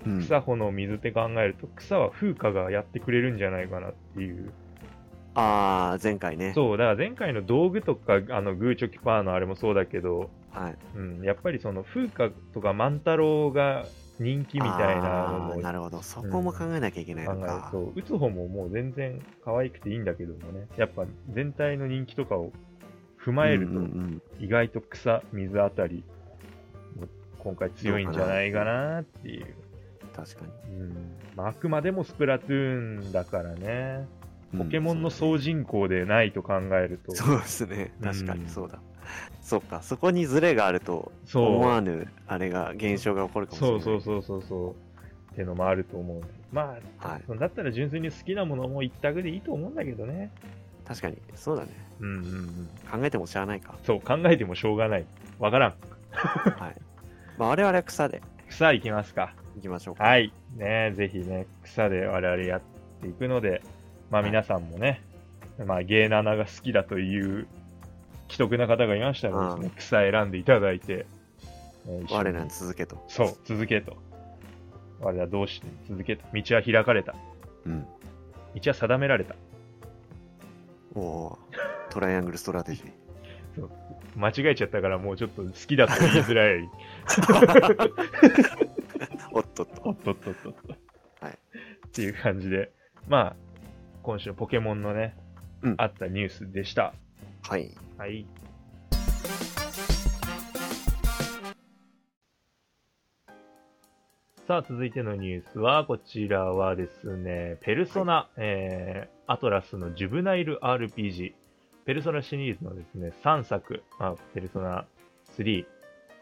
[0.06, 4.52] うん草穂の水って考えると、草は風花がやってくれるんじゃないかなっていう。
[5.36, 6.54] ああ、前回ね。
[6.54, 10.78] そう、だから前回の道具とか、あの、グーチョキパーのあれもそうだけど、はい。
[10.96, 13.86] うん、やっぱりその風花とか万太郎が
[14.20, 16.02] 人気みたいなのもなるほど。
[16.04, 17.70] そこも考えなきゃいけない考えるのか。
[17.72, 22.52] と、打つ方ももう全然可愛くていいんだけどもね、やっぱ全体の人気とかを
[23.24, 26.04] 踏まえると、うんうんうん意外と草、水あたり、
[27.00, 27.08] も
[27.40, 29.56] 今回強いんじゃないかなっていう。
[30.14, 30.76] 確かに。
[30.76, 34.08] うんまあ、あくまでもスプラトゥーンだからね、
[34.58, 37.94] ポケモンのそう総人口でないと考えると、そうですね。
[38.02, 38.80] うん確かにそうだ。
[39.42, 43.98] そっか、そこにズレがあると、そう思わぬ、あれが、現象が起こるかもしれなそい。
[43.98, 44.72] うそうそうそうそう。
[45.34, 46.22] っていうのもあると思う。
[46.52, 47.40] まあ、はい。
[47.40, 50.32] だったら純粋に好きなものも一択でいいと思うんだけどね。
[50.86, 51.70] 確かに、そうだね。
[52.00, 52.70] うんうんうん。
[52.90, 53.76] 考えてもしゃあないか。
[53.84, 55.06] そう、考えてもしょうがない。
[55.40, 55.74] わからん。
[56.12, 56.76] はい。
[57.38, 59.34] まあ、我々は草で草いきますか。
[59.58, 60.04] いきましょうか。
[60.04, 60.32] はい。
[60.56, 62.62] ねぜひね、草で我々やっ
[63.02, 63.62] ていくので、
[64.10, 65.02] まあはい皆さんもね、
[65.66, 67.48] まあゲーナナが好きだという
[68.30, 71.06] 奇特な方がいましたらですね、草選んでいただいて、
[71.88, 73.04] えー一緒に我らに続けと。
[73.08, 73.98] そう、続けと。
[75.02, 76.24] 我ら同士で続けと。
[76.34, 77.14] 道は開かれた。
[77.66, 77.86] うん。
[78.56, 79.36] 道は定められた。
[80.96, 82.92] おおートライアングルストラテジー。
[84.16, 86.70] 間違えちゃったからもうちょっと好きだと言いづらい。
[89.32, 89.82] おっとっと。
[89.84, 90.54] おっとっとっと。
[91.20, 91.34] はい。
[91.88, 92.72] っていう感じで、
[93.08, 93.36] まあ、
[94.04, 95.16] 今週ポケモンのね、
[95.62, 95.76] うん。
[95.78, 96.94] あったニュースでした。
[97.44, 97.74] はい。
[97.98, 98.26] はい。
[104.46, 111.34] さあ、続いてのニュースは、こちらはですね、ペルソナ、えー、アトラスのジュブナイル RPG、
[111.86, 114.86] ペルソナシリーズのですね、3作、あペルソナ
[115.38, 115.66] 3、4、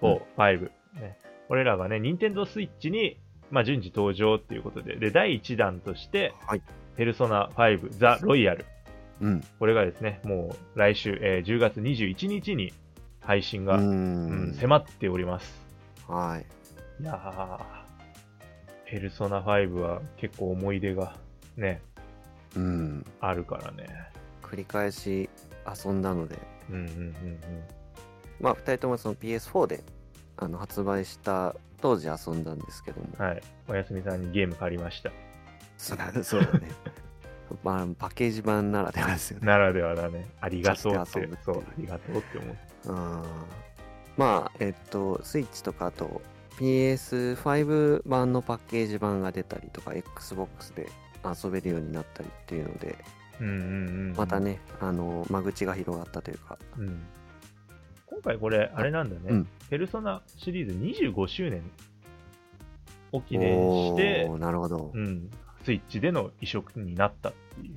[0.04, 0.22] うん。
[0.38, 0.62] 5、
[1.02, 1.18] ね、
[1.48, 6.62] これらがね、ニンテンドースイッチに、まあ、順次登場っていうことで、で、第1弾として、はい
[6.96, 8.66] ペルソナ5ザ・ロイヤル。
[9.22, 9.42] うん。
[9.60, 12.74] これがですね、もう来週、えー10月21日に
[13.20, 14.54] 配信が、ううんん。
[14.54, 15.54] 迫っております。
[16.08, 16.46] はい。
[17.04, 21.16] いやー、ペルソナ5は結構思い出が
[21.56, 21.82] ね、
[22.56, 23.06] うん。
[23.20, 23.88] あるからね。
[24.44, 25.30] 繰り返し
[25.86, 26.38] 遊んだので、
[26.70, 27.40] うんうんうん
[28.42, 29.84] まあ、2人ともその PS4 で
[30.36, 33.26] あの発売した当時遊んだんですけども、うん。
[33.26, 33.42] はい。
[33.70, 35.12] おやすみさんにゲーム借りました。
[35.82, 36.70] そうそうだね。
[37.64, 39.48] まあ、パッケージ版ならではですよね。
[39.48, 40.30] ならではだね。
[40.40, 42.62] ありがとうってってそう、ありがとうって思って。
[42.86, 43.24] うん
[44.18, 46.22] まあ、えっと、スイッチとかあと
[46.58, 50.90] PS5 版のパッケージ版が出たりとか、Xbox で
[51.44, 52.98] 遊べるようになったりっていうので、
[53.40, 54.16] うんうんうんうん。
[54.16, 57.02] またね、あの、間口が広がったというか、うん。
[58.06, 59.22] 今回これ、あれなんだね。
[59.30, 61.64] うんペルソナシリーズ25周年
[63.14, 63.52] を記念
[63.88, 65.00] してなるほどう。
[65.00, 65.32] ん、
[65.64, 67.76] スイッチでの移植になったっていう。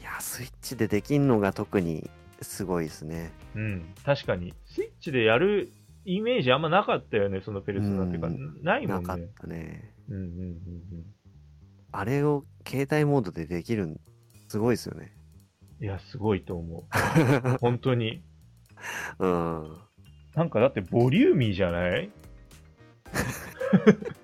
[0.00, 2.08] いや、スイッチでできんのが特に
[2.42, 3.30] すごいですね。
[3.54, 5.70] うん、確かに、スイッチでやる
[6.04, 9.28] イメージあんまなかったよね、そのペルソナっていうか、うんないもなんかっね。
[9.40, 9.94] たね。
[10.08, 10.58] うんうんうん
[11.90, 13.98] あれを携帯モードでできるん、
[14.48, 15.16] すごいですよね。
[15.80, 15.84] うん。
[15.86, 16.84] いや、すごいと思う。
[17.60, 18.22] 本当に。
[19.18, 19.76] うん。
[20.34, 22.10] なんかだってボリューミーじゃない？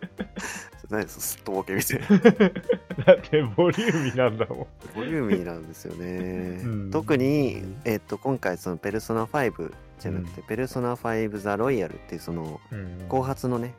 [0.95, 2.07] 何ですすっとぼけみたいな。
[3.05, 4.59] だってボリューミーなんだもん。
[4.95, 6.61] ボリューミーなんですよね。
[6.65, 13.75] うん特に、えっと、今回、そのペルソナ5じゃなくて、ペルソナ5ザ・ロイヤルっていう、その、うん後発のね、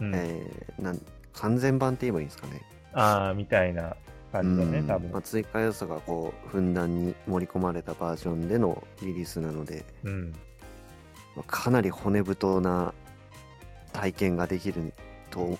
[0.00, 1.00] うんえーなん
[1.34, 2.62] 完全版って言えばいいんですかね。
[2.94, 3.94] ああ、みたいな
[4.32, 5.22] 感じだね、うん多分まあ、。
[5.22, 10.32] 追加要素がこう、ふんだんに盛り込まれたバージョンでのリリースなので、うん。
[11.36, 12.94] まあかなり骨太な
[13.92, 14.94] 体験ができる
[15.30, 15.58] と、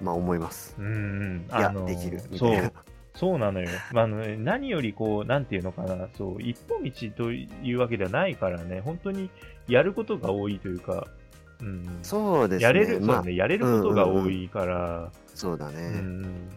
[0.00, 0.74] まあ、思います。
[0.78, 1.46] うんうん。
[1.48, 2.72] いや、あのできるみそたいなう。。
[3.14, 3.68] そうなのよ。
[3.92, 9.30] まああのね、何よりこう、なんていうのかな、そう、一本道というわけではないからね、本当に
[9.68, 11.06] やることが多いというか、
[11.60, 12.64] うん、そうですね。
[12.64, 15.78] やれる、まあそうね、やれることが多いから、そうだね。
[15.78, 16.50] うんうん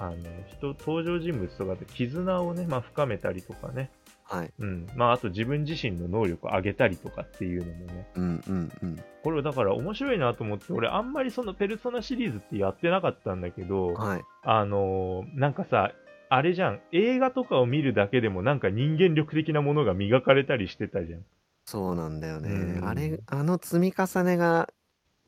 [0.00, 3.90] あの人、登場人物とかで絆をね、まあ、深めたりとかね、
[4.28, 4.52] はい。
[4.58, 9.04] うん、まあ、あと自分自身の能力を上げたりとかっていうのもね、うんうんうん。
[9.24, 14.22] これだから面白いなと思って、俺あんまりそのペルソナシリーズってやってなかったんだけど、はい。
[14.42, 15.92] あのーなんかさ、
[16.28, 21.24] あれじゃん、映画とかを見るだけでもなんか人間力的なものが磨かれたりしてたじゃん。
[21.64, 22.50] そうなんだよね。
[22.50, 24.68] うんあれ、あの積み重ねが、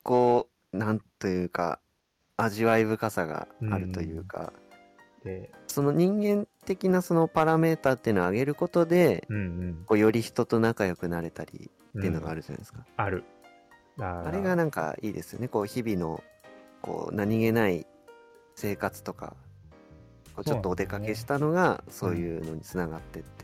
[0.03, 1.81] こう、なんというか、
[2.37, 4.53] 味わい深さがあるというか、
[5.25, 9.85] で、その人間的なそのパラメーターっていうのを上げることで、うんうん。
[9.87, 12.37] こうより人と仲良くなれたりっていうのがある。
[12.37, 12.87] るじゃないですか。
[12.97, 13.25] ある。
[13.99, 15.49] だからあれがなんかいいですよね。
[15.49, 16.23] こう日々の
[16.81, 17.87] こう何気ない
[18.55, 19.35] 生活とか、
[20.37, 23.40] こうちょっとお出かけしたのがそういうのにつながってって。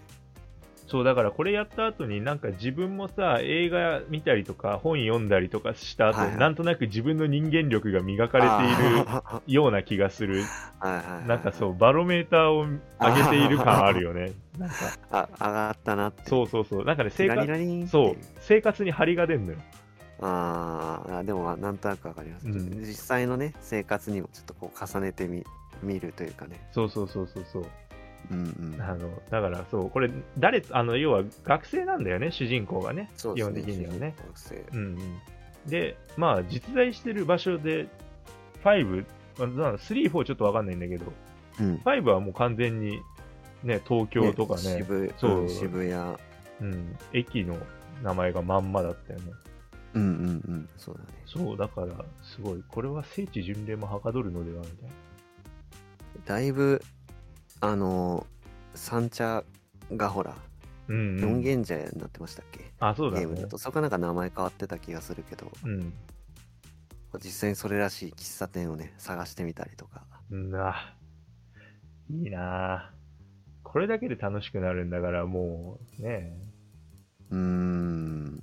[0.86, 10.42] そう、だからこれやった後になんか自分もさ、映画見たりとか本読んだりとかした後、はいはいなんとなく自分の人間力が磨かれているあような気がする。
[10.80, 12.66] なんかそう、バロメーターを
[13.00, 14.32] 上げている感あるよね。
[14.58, 14.74] なんか、
[15.10, 16.22] あ、上がったなって。
[16.26, 16.84] そうそうそう。
[16.84, 19.58] なんかね、生活、そう、生活に張りが出んのよ。
[20.20, 25.44] あーあ、でもなんとなくわかります、うん実際のね、生活にもちょっとこう重ねてみ
[25.82, 26.66] 見るというかね。
[26.72, 27.66] そうそうそうそうそう。
[28.30, 28.82] うんうん。
[28.82, 33.10] あの、だからそう、これ、誰、あの、要は学生なんだよね、主人公がね。
[33.16, 33.54] 基本。
[33.54, 34.14] 的にはね。
[34.26, 34.98] 学生うんうん。
[35.66, 37.88] で、まあ、実在してる場所で、
[38.62, 39.04] 5、
[39.38, 41.12] まあ、なんだ3、4ちょっとわかんないんだけど、
[41.60, 41.76] うん。
[41.84, 43.00] 5はもう完全に、
[43.62, 46.16] ね、東京とかね、渋そううん渋谷。
[46.58, 47.56] うん、駅の
[48.02, 49.32] 名前がまんまだったよね。
[49.94, 50.08] うんうん
[50.48, 50.68] うん。
[50.76, 51.08] そうだね。
[51.26, 54.94] そう、だから、すごい、これは聖地巡礼もはかどるのではみたいな。
[56.24, 56.82] だいぶ、
[57.60, 59.44] あのー、三茶
[59.92, 60.36] がほら、
[60.88, 61.42] うん、う四ん。
[61.42, 63.48] 軒茶屋になってましたっけ、あ、そうだねゲームだ。
[63.48, 63.58] と。
[63.58, 65.92] そこなんか名前変わってた気がするけど、うん。
[67.14, 70.02] 実際にそれらしい喫茶店をね、探してみたりとか。
[70.30, 70.94] うんあ、
[72.10, 72.96] いいなぁ
[73.62, 76.36] これだけで楽しくなるんだから、もう、ね
[77.30, 78.42] うーん。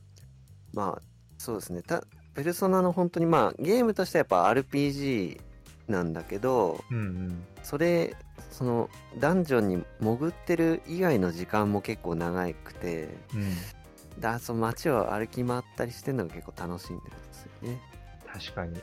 [0.73, 1.01] まあ、
[1.37, 1.81] そうですね。
[1.81, 5.39] た、ペルソナの本当にまあ、ゲームとしてはやっぱ RPG
[5.87, 7.43] なんだけど、うんうん。
[7.63, 8.15] それ、
[8.53, 8.89] その、
[9.19, 14.21] ダンジョンに潜ってる以外の時間も結構長くて、うん。
[14.21, 17.81] だその街を歩き回ったりしてるのが結構楽しんでるんですよね。
[18.27, 18.79] 確かに。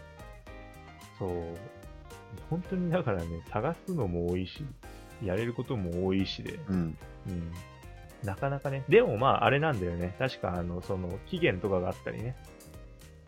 [1.18, 1.30] そう。
[2.50, 4.64] 本当にだからね、探すのも多いし、
[5.24, 6.98] やれることも多いしで、うん。
[7.28, 7.52] うん。
[8.24, 8.84] なかなかね。
[8.88, 10.16] でもまあ、あれなんだよね。
[10.18, 12.34] 確か、あの、その、期限とかがあったりね。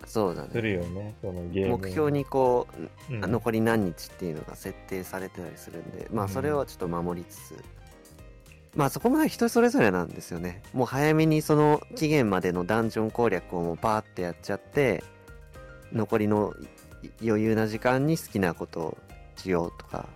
[0.07, 0.73] そうだするね。
[0.75, 1.79] よね、そのゲーム。
[1.79, 2.67] 目標にこ
[3.11, 7.65] う、うん、残り何日っていうのが設定されてたりするんで、まうんあそれをちょっと守りつつ、
[8.75, 10.63] まあそこまで人それぞれなんですよね。
[10.73, 15.03] もう早めにその期限までのダンジョン攻略をもうパーってやっちゃって、
[15.93, 16.55] 残りの
[17.03, 18.99] い余裕な時間に好きなことを
[19.37, 20.09] しようとか、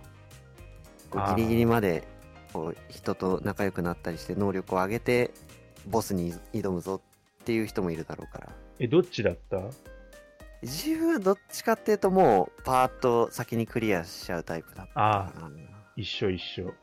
[1.09, 2.07] こうギリギリまで
[2.53, 5.31] こう人と仲良くなったりして能力を上げて
[5.85, 7.01] ボスに挑むぞ
[7.41, 8.66] っていう人もいるだろうから。
[8.79, 9.61] え、どっちだった？
[10.63, 15.51] 自分はどっちかっていうともうパーッと先にクリアしちゃうタイプだったあかな
[15.95, 16.73] 一緒一緒。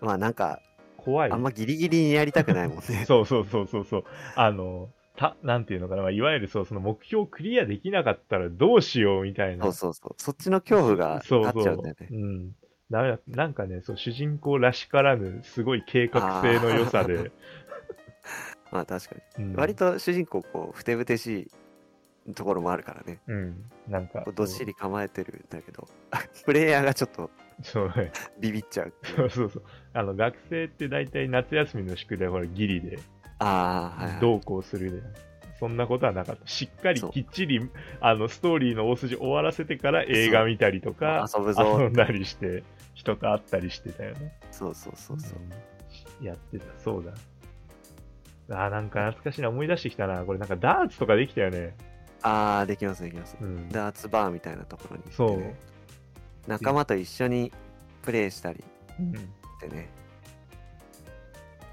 [0.00, 0.60] まあなんか
[0.96, 1.30] 怖い。
[1.30, 4.04] あんまギリギリにやりたくないもんね そうそうそうそうそう。
[4.36, 9.64] あの、た、なんていうのかな、まあ、いわゆるそう、その目標クリアできなかったらどうしようみたいな。
[9.64, 12.18] そうそうそうそっちの恐怖がそう勝っちゃうんだよねそう。
[12.18, 12.52] うん。
[12.90, 13.18] ダメだ。
[13.28, 17.32] なんかね、そう、主人公らしからぬ、すごい計画性の良さで。
[18.74, 21.48] まあ確かに、うん割と主人公こうふてぶてし
[22.28, 23.70] いところもあるからねうん。
[23.88, 25.86] なんかどっしり構えてるんだけど
[26.44, 27.30] プレイヤーがちょっと
[27.62, 28.10] そうね。
[28.40, 29.62] ビビっちゃうそうそうそう。
[29.92, 32.98] あの、学生って大体夏休みの宿題、ほら、ギリで、
[33.38, 35.02] ああはい、はい、どうこうするで。
[35.60, 36.46] そんなことはなかった。
[36.48, 44.36] しっかりきっちり、あの、ストーリーの大筋終わらせてから映画見たりとか、遊ぶぞ遊んだりして、人と会ったりしてたよね。
[44.50, 45.74] そうそうそうそううん
[46.20, 47.12] やってた、そうだ。
[48.50, 50.24] あーなんか懐かしいな、思い出してきたな。
[50.24, 51.74] これなんかダーツとかできたよね。
[52.22, 53.68] ああできますできますうん。
[53.68, 55.56] ダーツバーみたいなところに行って、そうね、
[56.46, 57.52] 仲間と一緒に
[58.02, 58.64] プレイしたり
[58.98, 59.12] うんっ
[59.60, 59.88] てね。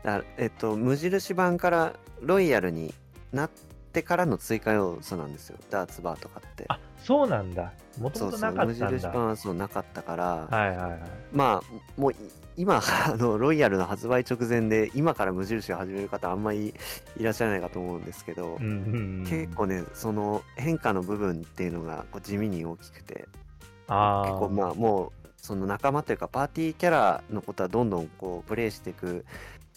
[0.03, 2.93] だえっと、無印版からロイヤルに
[3.31, 3.49] なっ
[3.93, 5.57] てからの追加要素なんですよ。
[5.69, 6.65] ダーツバーとかって。
[6.69, 7.71] あ、そうなんだ。
[7.99, 8.97] もともとそうそう、無なかったんだ。
[8.97, 10.99] 印版はそうなかったから、はいはいはい。
[11.31, 12.15] まあ、もうい
[12.57, 16.73] 今、 あの、ロイヤルの発売直前で、今から無印を始める方あんまり
[17.17, 23.27] いらっしゃらないかと思うんですけど、うんうんうん、結構ね、その変化の部分っていうのがこう地味に大きくて、
[23.87, 24.27] あー。
[24.27, 29.25] 結構まあもうその仲間というかパーティーキャラのことはどんどんこうプレイしていく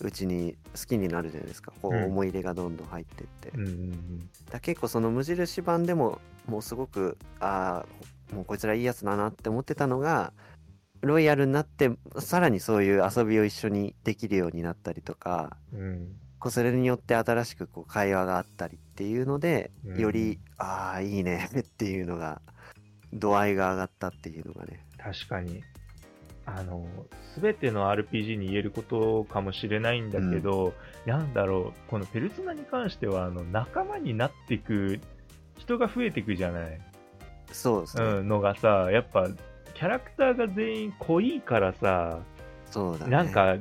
[0.00, 1.72] うちに好きになるじゃないですか。
[1.80, 2.04] こううん。
[2.04, 4.30] 思い入れがどんどん入っていって、うんうんうん。
[4.50, 7.84] だ結構その無印版でももうすごくあ
[8.30, 10.32] あもうこいつらいいやつだなって思ってたのが
[11.04, 16.16] ロイヤルになってさらにそういう遊びを一緒にできるようになったりとかうん。
[16.38, 19.98] こうそれによって新しくこう会話があったりっていうので、うん。
[20.00, 22.42] よりああいいね っていうのが
[23.12, 24.84] 度合いが上がったっていうのがね。
[24.98, 25.62] 確かに。
[26.46, 26.86] あの、
[27.34, 30.74] すべての RPG に言えることかもしれないんだけど、
[31.06, 35.00] なんだろう、このペルソナに関しては、あの、仲間になっていく、
[35.56, 36.78] 人が増えていくじゃない？
[37.50, 39.28] そうですね、うん、のがさ、やっぱ、
[39.74, 42.20] キャラクターが全員濃いからさ、
[42.70, 43.56] そうだねなんか、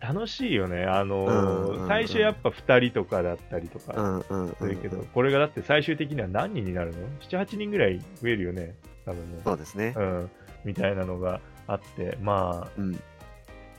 [0.00, 0.84] 楽しいよね。
[0.84, 8.74] あの、うんうんうん最初やっぱ2人とかだったりとうかんうんうん、するけど、これがだって最終的には何人になるの ?7、8人ぐらい増えるよね。
[9.04, 9.40] 多分ね。
[9.44, 10.30] そうですねうん。
[10.64, 12.98] みたいなのがあって、まうんあ、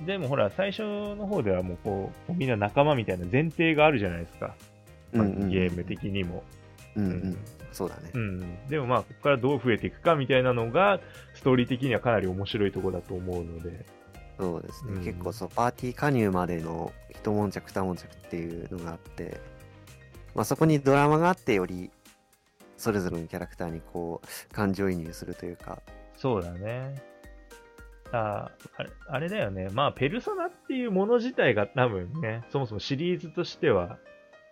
[0.05, 4.55] でもほら、最初の方ではもうこう、みんな仲間みたいな前提があるじゃないですか。
[5.13, 6.43] うんうんゲーム的にも。
[6.95, 7.37] うんううんん
[7.77, 8.67] そうだねうん。
[8.67, 10.99] でもまあ、ここからどう増えていくかみたいなのが、
[11.35, 13.85] ストーリー的にはかなり面白いところだと思うので。
[14.39, 19.41] そうですね、うん結構そうパーティー加入までの一悶着二悶着っていうのがあって
[20.35, 21.89] まあそこにドラマがあってより
[22.77, 25.81] それぞれのキャラクターにこう感情移入するというか
[26.15, 27.01] そうだね。
[28.11, 29.69] ああれあれだよね。
[29.73, 33.97] まあ、ペルソナっていうもの自体が多分ね、そもそもシリーズとしては、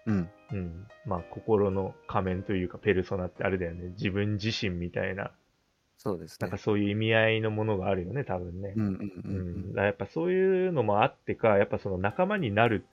[0.06, 0.30] うん。
[0.52, 3.89] うん、まあ、心の仮面というか、ペルソナってあれだよね。
[3.89, 5.32] 自分自身みたいな、
[5.98, 6.38] そうですね。
[6.41, 8.74] なんかそういう意味合いのものがあるよね、多分ね。
[8.76, 9.84] うんうんううん。
[9.84, 12.86] やっぱそういうのもあってか、やっぱその仲間になる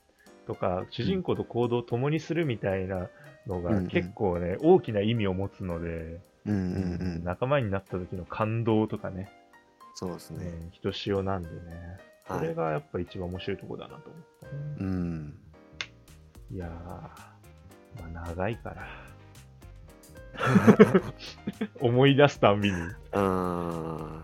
[0.47, 3.11] とか、主人公と行動を共にするみたいな
[3.47, 3.87] のがうんうん。
[3.89, 7.25] 結構ね、大きな意味を持つので、うんうんうん。
[7.25, 9.31] 仲間になった時の感動とかね、
[9.95, 10.47] そうですね。
[10.47, 12.49] ね、ひとしおなんでね、そはい。
[12.49, 14.53] れがやっぱ一番面白いとこだなと思ったね。
[14.81, 15.32] うん
[16.53, 16.71] いやー、
[18.13, 18.87] まあ長いから。
[21.81, 22.77] 思い出すたんびに。
[23.13, 24.23] あ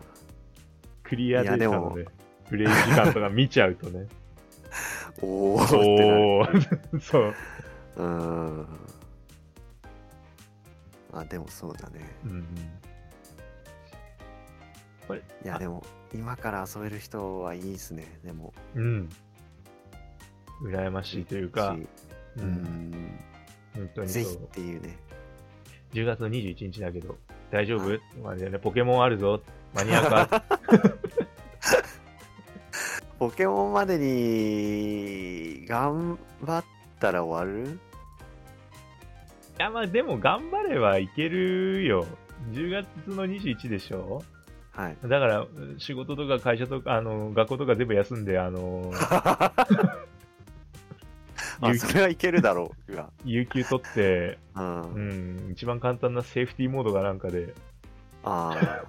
[1.03, 1.91] クリアデータいやでも。
[1.91, 2.05] のね、
[2.49, 4.07] プレイ時間とか見ちゃうとね、
[5.21, 7.35] ーおおー、 そう。
[7.97, 8.67] うん。
[11.13, 12.15] あでもそうだね。
[12.25, 12.47] うんうん。
[15.07, 18.19] これ、いやでも今から遊べる人はいいですね。
[18.23, 18.53] でも。
[18.75, 19.09] うん。
[20.63, 21.89] 羨ましいというか、し
[22.39, 23.21] う、うんん
[23.75, 24.39] 本当にぜひっ。
[24.51, 24.97] ていうね
[25.93, 27.17] 10月の21日だけど、
[27.51, 29.41] 大丈夫、まあね、ポケモンあるぞ。
[29.75, 30.43] 間に合うか？
[33.19, 36.65] ポケモンまでに頑張っ
[37.01, 37.79] たら終わる？
[39.59, 42.07] や、まあでも頑張ればいけるよ。
[42.53, 44.23] 10月の21でしょ？
[44.73, 44.97] はい。
[45.03, 45.47] だから、
[45.79, 48.93] 仕事とか会社とか、あの、学校とか全部休んで、あの、
[51.61, 53.11] あ、それはいけるだろうが。
[53.25, 54.93] 有給取って、うん。
[54.95, 54.99] う
[55.49, 57.55] ん、一番簡単なセーフティーモードがなんかで
[58.23, 58.85] ああ。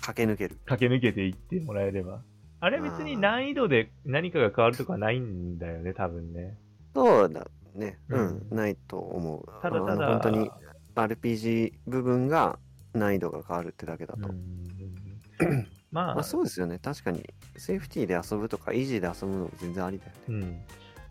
[0.00, 0.58] 駆け抜ける。
[0.64, 2.22] 駆け抜けていってもらえれば。
[2.60, 6.58] あれ別に難易度で何かが変わるとかないんだよね、多分ね。
[6.94, 7.98] そうだね。
[8.08, 8.56] ううんん。
[8.56, 9.62] ないと思う。
[9.62, 10.50] ただただ、本当に
[10.96, 12.58] RPG 部分が
[12.92, 14.28] 難易度が変わるってだけだと。
[14.28, 16.78] うん まあ、まあそうですよね。
[16.78, 17.24] 確かに、
[17.56, 20.16] セーフティーで遊ぶとか、イージーで遊ぶのも全然ありだよね。
[20.28, 20.60] うん、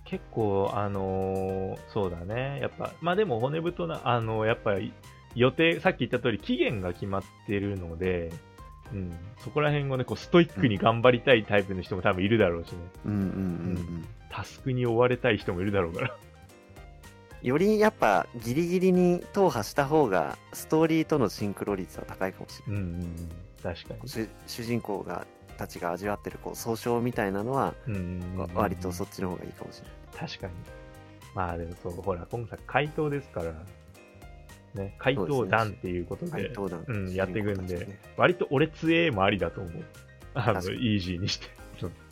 [0.10, 4.94] 結構、あのーそうだね、やっぱ、まあでも骨太な、あのやっぱり
[5.36, 8.32] 予定、さっき言った通り、期限が決まってるので、
[8.94, 13.30] うん、そこら辺をね、こうストイックに頑張りたいタイプの人も多分いるだろうしね、うんうんうんう
[13.80, 14.08] ん。
[14.30, 16.16] タスクに追われたい人もいるだろうから。
[17.44, 23.30] よりやっぱギリギリに踏破した方がストーリーとのシンクロ率は高いかもしれうんうんうん、
[23.62, 24.00] 確かない。
[24.06, 25.28] 主主人公が
[25.58, 27.74] たちが味わってるこう総称みたいなのは、
[28.54, 30.28] 割とそっちの方がいいかもしれない。
[30.28, 30.54] 確かに。
[31.36, 33.54] まあでもそう、ほら、今作回答ですから、
[34.74, 39.84] ね、回答団っていうことで、怪盗団うん、やっていくんでね、割と俺強えもありだと思う。
[40.34, 41.48] あの、イージーにして。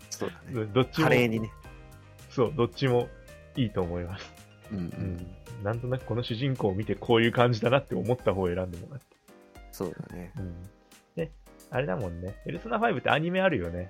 [0.09, 0.65] そうだね。
[0.65, 1.51] どどっちも華、麗にね。
[2.29, 3.07] そう、どっちも
[3.55, 4.33] いいと思います。
[4.71, 4.81] うんう。
[4.81, 4.87] うん
[5.17, 5.63] ん。
[5.63, 9.05] なんとなくこの主人公を見てこういう感じだなって思った方を選んでもらって。
[9.71, 10.31] そうだね。
[10.37, 10.53] うん。
[11.69, 12.35] で、あれだもんね。
[12.45, 13.89] ペルソナ5ってアニメあるよね。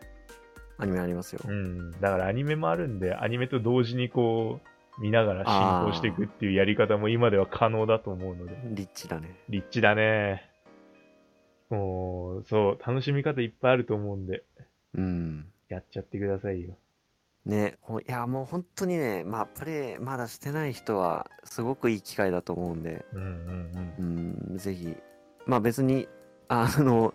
[0.78, 1.42] アニメありますよ。
[1.46, 1.92] うん。
[1.92, 8.58] だからアニメもあるんで、アニメと同時にこう、見ながら進行していくっていうやり方も今では可能だと思うので。
[8.66, 9.40] リッチだね。
[9.50, 10.50] リッチだね。
[11.70, 14.44] もう、そう、楽しみ方いっぱいあると思うんで、
[14.94, 15.46] うん。
[15.68, 16.78] やっちゃってくださいよ。
[17.46, 24.96] ね、ほいやもう本当にね、まあプレイまだしてない人はすごくいい機会だと思うんで、うんうんうん、ぜひ、
[25.46, 26.10] まあ別に、
[26.48, 27.14] あの、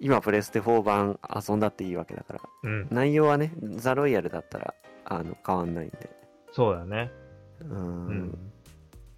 [0.00, 2.72] 今プレステ4版遊んだっていいわけだから、うん。
[2.72, 2.88] うん。
[2.90, 4.74] 内容はね、ザ・ロイヤルだったら、
[5.04, 6.10] あの、変わんないんで。
[6.52, 7.12] そうだね。
[7.60, 8.06] うん。
[8.06, 8.38] うん。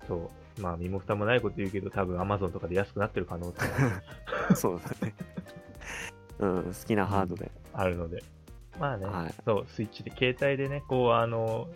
[0.07, 0.61] そう。
[0.61, 4.03] まあ、身も蓋もないこと言うけど、多分 Amazon とかで安くなってる可能性が
[4.57, 5.15] そうだね。
[6.41, 7.51] うん、好きなハードで。
[7.73, 8.23] あるので。
[8.83, 11.69] まあね、はいそう、スイッチで、携帯でね、こう、あの、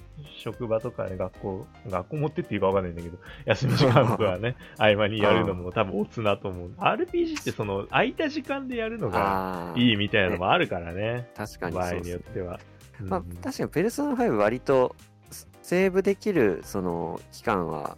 [0.42, 6.70] 職場とかね、学校、学校持ってっていいかわかんないんだけど、休み時間とかね、 合間にやるのも多分オツなと思う。
[6.78, 9.72] RPG ってその、空いた時間でやるのが。
[9.76, 11.92] いいみたいなのもあるからね、確かに場合。
[11.92, 12.59] によっては。
[13.00, 14.96] まあうん確かにペルソナ5割と
[15.30, 17.96] セセーブできるその期間は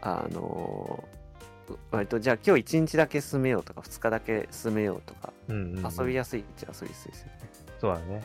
[0.00, 1.04] あの
[1.90, 7.61] 割とじゃあ今日1日だけ進めようとか2日だけ進めようとかうんうんうん遊びやすいっちゃ遊びやすいですよね。
[7.82, 8.22] そうだね。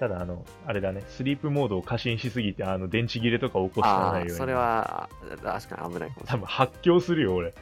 [0.00, 4.32] ただ、あの、あれだね、スリープモードを過信しすぎて、あの、電池切れとか起こさあないように。
[4.32, 7.48] あそれはあ確かに危ないかもし多分発狂するよ、俺。
[7.48, 7.54] れ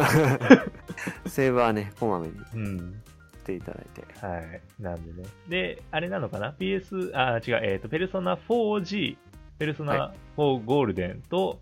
[0.00, 1.28] ない。
[1.28, 3.02] セーブはねこまめにうん。
[3.42, 4.26] していただいて。
[4.26, 4.62] はい。
[4.80, 5.28] なんでね。
[5.48, 9.18] で、あれなのかな ?PS、あ、違う、えっ、と、ペルソナ 4G、
[9.58, 11.60] ペルソナ4ゴールデンと、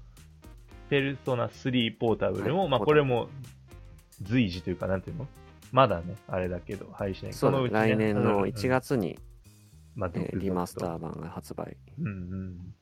[0.91, 3.29] ペルソナ3ポータブルも、まあ、はいポータブルこれも
[4.23, 5.27] 随時というか、なんていうの？
[5.73, 7.33] まだね、あれだけど、配信。
[7.33, 9.19] そうだこのうちね来年のうんうん1月に、
[9.95, 10.97] まあえーリマスター。
[10.97, 11.77] ー版が発売。
[11.99, 12.75] うんうん。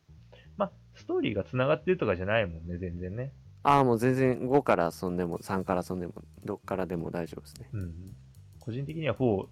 [0.57, 3.33] まあ、ストーリーが繋がってるとかじゃないもんね、全然ね。
[3.63, 6.15] ああもう全然5から遊んでも3から遊んでも
[6.45, 7.69] どっからでも大丈夫ですね。
[7.73, 7.95] うん。
[8.59, 9.47] 個人的には4、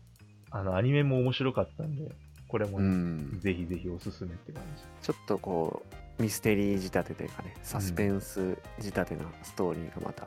[0.50, 2.10] あの、アニメも面白かったんで、
[2.48, 3.40] これもうね、ん。
[3.40, 4.82] ぜひぜひおすすめって感じ。
[5.06, 5.82] ちょっとこ
[6.18, 10.26] う、ミステリー仕立てというかね、サスペンス仕立てなストーリーがまた、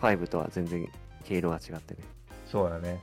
[0.00, 0.88] 5とは全然
[1.24, 2.00] 毛色が違ってね。
[2.50, 3.00] そうだね。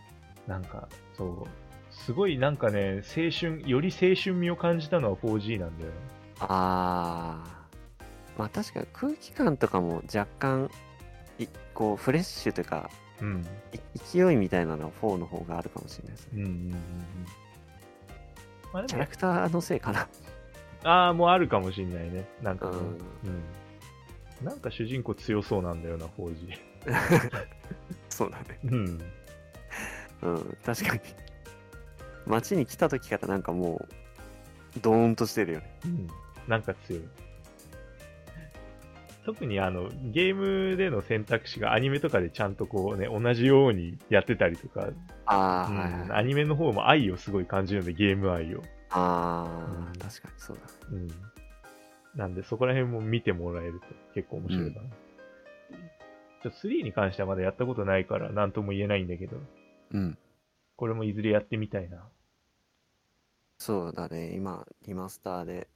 [0.47, 1.43] なんか、そう。
[1.89, 5.91] すごいなんかね、青春、より青春味を感じたのは 4G なんだよ。
[6.39, 8.03] あー、
[8.39, 10.69] まあ確かに空気感とかも若干、
[11.39, 12.89] いこう、フレッシュというか、
[13.21, 13.45] うん。
[13.73, 13.79] い
[14.13, 16.33] 勢いみたいなのは4の方があるかもしれないですね。
[16.33, 16.73] うんうんうん
[18.79, 18.87] うん。
[18.87, 20.07] キャラ、クターのせいかな。
[20.83, 22.27] ああ、もうあるかもしんないね。
[22.41, 22.81] なんかね、うん。
[22.81, 24.45] うん。
[24.45, 26.57] なんか主人公強そうなんだよな、4G。
[28.09, 28.59] そうだね。
[28.65, 29.01] うん。
[30.22, 31.01] うん、確かに。
[32.26, 33.86] 街に来た時からなんかも
[34.76, 35.80] う、ドーンとしてるよね。
[35.86, 36.07] うん。
[36.47, 37.03] なんか強い。
[39.26, 40.36] 特にあの、ゲー
[40.72, 44.88] ムでの選択肢がアニメとかでちゃんとこうね、同じようにやってたりとか、
[45.26, 46.15] あー、うん。
[46.15, 48.61] アニメの方も愛をすごい感じるので、ゲーム愛を。
[48.89, 50.61] あー、うん確かにそうだ。
[50.91, 51.07] うん。
[52.15, 54.88] なんで、そこら辺も見てもらえると結構面白いかな。
[56.43, 59.38] ちょっと3に関してはまだやったことないから、なんとも言えないんだけど、
[59.91, 60.17] うん。
[60.75, 62.07] これもいずれやってみたいな。
[63.57, 65.67] そうだね、今、リマスターで。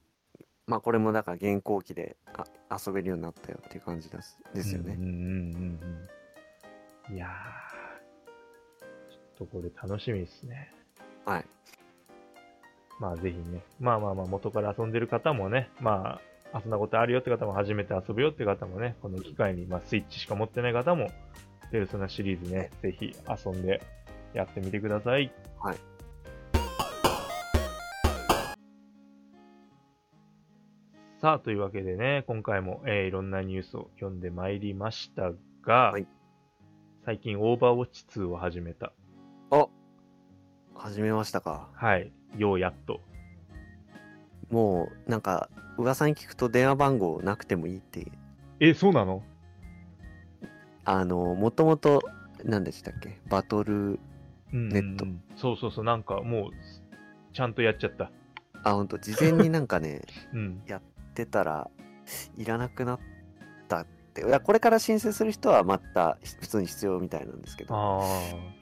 [0.66, 2.44] まあこれもだから現行機であ
[2.86, 4.94] 遊べるようになったよっていう感じですですよね。
[4.94, 6.08] うんうんうん
[7.10, 7.16] うん。
[7.16, 10.72] いやー、ちょっとこれ楽しみですね。
[11.26, 11.44] はい。
[13.00, 16.20] まあぜひね、まあまあまあ元から遊んでる方もね、ま
[16.52, 21.10] あ、そんなことあるよって方も初めて遊ぶよって方もね、この機会に、まあスイッチしか持ってない方も、
[21.72, 23.82] ペルソナシリーズね、ぜひ遊んで
[24.34, 25.32] やってみてください。
[25.58, 25.76] はい。
[31.20, 35.30] さあ、というわけでね、今回も、えーいろんなニュースを読んでまいりました
[35.62, 36.06] が、はい
[37.04, 38.92] 最近オーバーウォッチ2を始めた。
[39.50, 39.66] あ
[40.74, 41.68] 始めましたか。
[41.74, 42.12] はい。
[42.36, 43.00] ようやっと。
[44.50, 48.06] もうなんか噂に聞くと電話番号なくてもいいって
[48.60, 49.22] え、そうなの？
[50.84, 52.02] あのもともと
[52.44, 53.18] 何でしたっけ？
[53.28, 53.98] バトルうん
[54.52, 56.50] ネットそうそうそう、なんかもう、
[57.32, 58.10] ちゃんとやっちゃった。
[58.64, 60.62] あ本当事前になんかね うん。
[61.14, 61.68] 出たら
[62.36, 63.00] いらなくなっ
[63.68, 68.02] たっていやこれから申請する人はまた普通に必要みたいなんですけどあ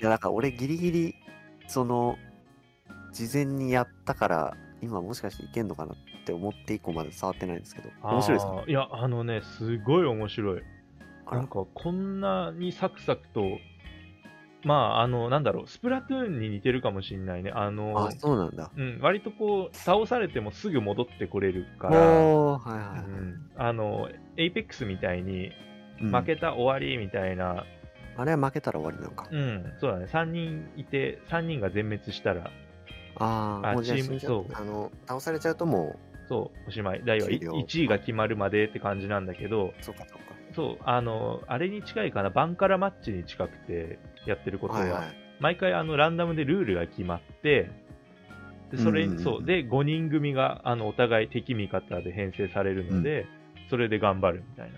[0.01, 1.14] いやだから俺ギリギリ
[1.68, 2.16] その
[3.12, 8.12] 事前にやったから今もしかしていけんのかなって思って以降まで触ってないんですけどあ。
[8.14, 8.64] 面白いですか？
[8.66, 10.62] いや、あのね、すごい面白い。
[11.30, 13.59] なんか、こんなにサクサクと、
[14.64, 17.50] まあ、あの、なんだろう、スプラトゥーンに似てるかもしんないね。
[17.54, 18.70] あの、あそうなんだ。
[18.76, 25.52] うん、割とこう、倒されてもすぐ戻ってこれるから、はいはいはい、うん、あの、 Apex みたいに、
[26.00, 26.12] うん。
[26.12, 27.64] 負けた終わりみたいな、
[28.16, 32.50] あれは負けたら終わりなのか、うん、そうだね、3人いて、3人が全滅したら、
[33.16, 34.52] ああチームそう。
[34.54, 35.98] あの倒されちゃうとも
[36.28, 37.04] そう、おしまい。
[37.04, 40.34] だいは終了1位が決まるまでって感じなんだけど、うそうかそうか。
[40.54, 45.16] そう、あの、あれに近いかな、バンカラマッチに近くてやってることは、はいはい。
[45.40, 47.70] 毎回あのランダムでルールが決まって、
[48.70, 49.24] でそれうんうんうん。
[49.24, 53.26] そうで5人組があのお互い敵味方で編成されるので、
[53.70, 54.72] それで頑張るみたい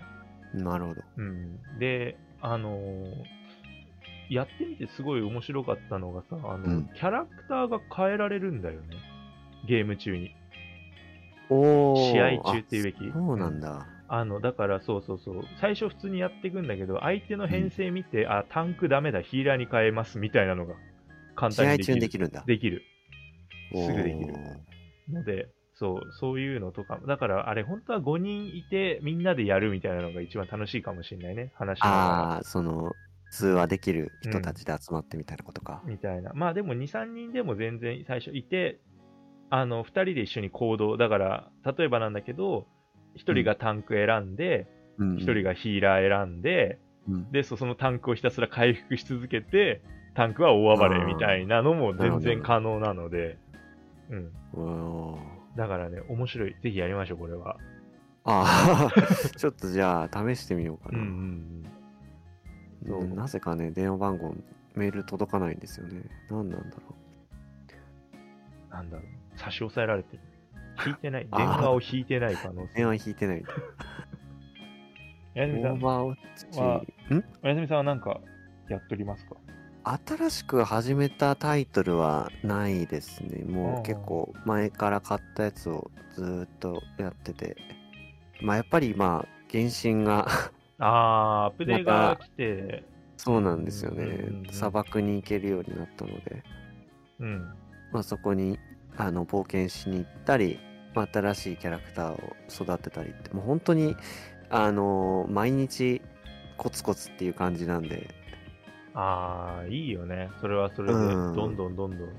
[0.53, 0.71] な。
[0.71, 1.01] なるほど。
[1.17, 3.43] うん、で、あのー
[4.29, 6.89] やってみてすごい面白かったのがさ、あのうん。
[6.95, 8.97] キャラクターが変えられるんだよね、
[9.67, 10.35] ゲーム中に。
[11.49, 12.11] おー。
[12.11, 12.97] 試合中っていうべき。
[13.09, 13.85] あそうなんだ
[14.15, 20.75] あの、だからそうそうそう、最初普通にやっていくんだけど、相手の編成見て、あ、タンクダメだ、ヒーラーに変えますみたいなのが
[21.35, 21.99] 簡単にできる。
[21.99, 22.43] できるんだ。
[22.45, 22.83] できる。
[23.73, 24.35] すぐできる。
[25.11, 31.79] ので、そう、そういうのとか、だからあれ、本当は5人いて、みんなでやるみたいなのが一番楽しいかもしれないね、話。
[31.81, 32.91] ああその
[33.31, 36.33] 通話できる人たちで集まってみたいなことか、みたいな。
[36.35, 38.79] まあでも2、3人でも全然最初いて、
[39.49, 40.97] あの、2人で一緒に行動。
[40.97, 42.67] だから、例えばなんだけど、
[43.17, 49.81] 1人がタンク選んで、うん1人がヒーラー選んで、うんで、そそのタンクをひたすら回復し続けて、
[50.13, 53.37] タンクは大暴れみたいなのも全然可能なので、
[54.09, 54.31] うん。
[55.55, 56.55] だからね、面白い。
[56.61, 57.57] ぜひやりましょう、これは。
[58.25, 59.01] ああ
[59.37, 61.63] ちょっとじゃあ試してみようかうんうな、ん
[62.87, 64.33] そううんなぜかね電話番号
[64.75, 66.95] メール届かないんですよね何なんだろ
[68.69, 68.69] うん。
[68.69, 69.05] なんだろう。
[69.37, 70.19] 差し押さえられてる。
[70.85, 71.27] 引いてない。
[71.35, 72.73] 電話を引いてない可能性。
[72.73, 73.43] う電話引いてない
[75.35, 76.03] おやすみさんはん
[77.43, 78.19] おやすみさんはなんか
[78.69, 79.35] やっておりますか？
[79.83, 83.43] 新しく始めたタイトルはないですね。
[83.43, 87.57] もああう結構前から買ったやつをずーっとやってて。
[88.41, 90.27] まあやっぱりまあ原神が
[90.79, 92.83] あー、アップデーが来て、
[93.17, 94.07] そうなんですようんうんう
[94.39, 94.49] んね。
[94.51, 96.43] 砂漠に行けるようになったので、
[97.19, 97.53] うん。
[97.91, 98.59] まあそこに
[98.97, 100.59] あの冒険しに行ったり、
[100.93, 103.95] まあ、新しいキャラクターを育てたりって、もう本当に
[104.49, 106.01] あの毎日
[106.57, 108.09] コツコツっていう感じなんで、
[108.93, 110.29] あー、いいよね。
[110.39, 112.09] それはそれで、うんどんどんどんどん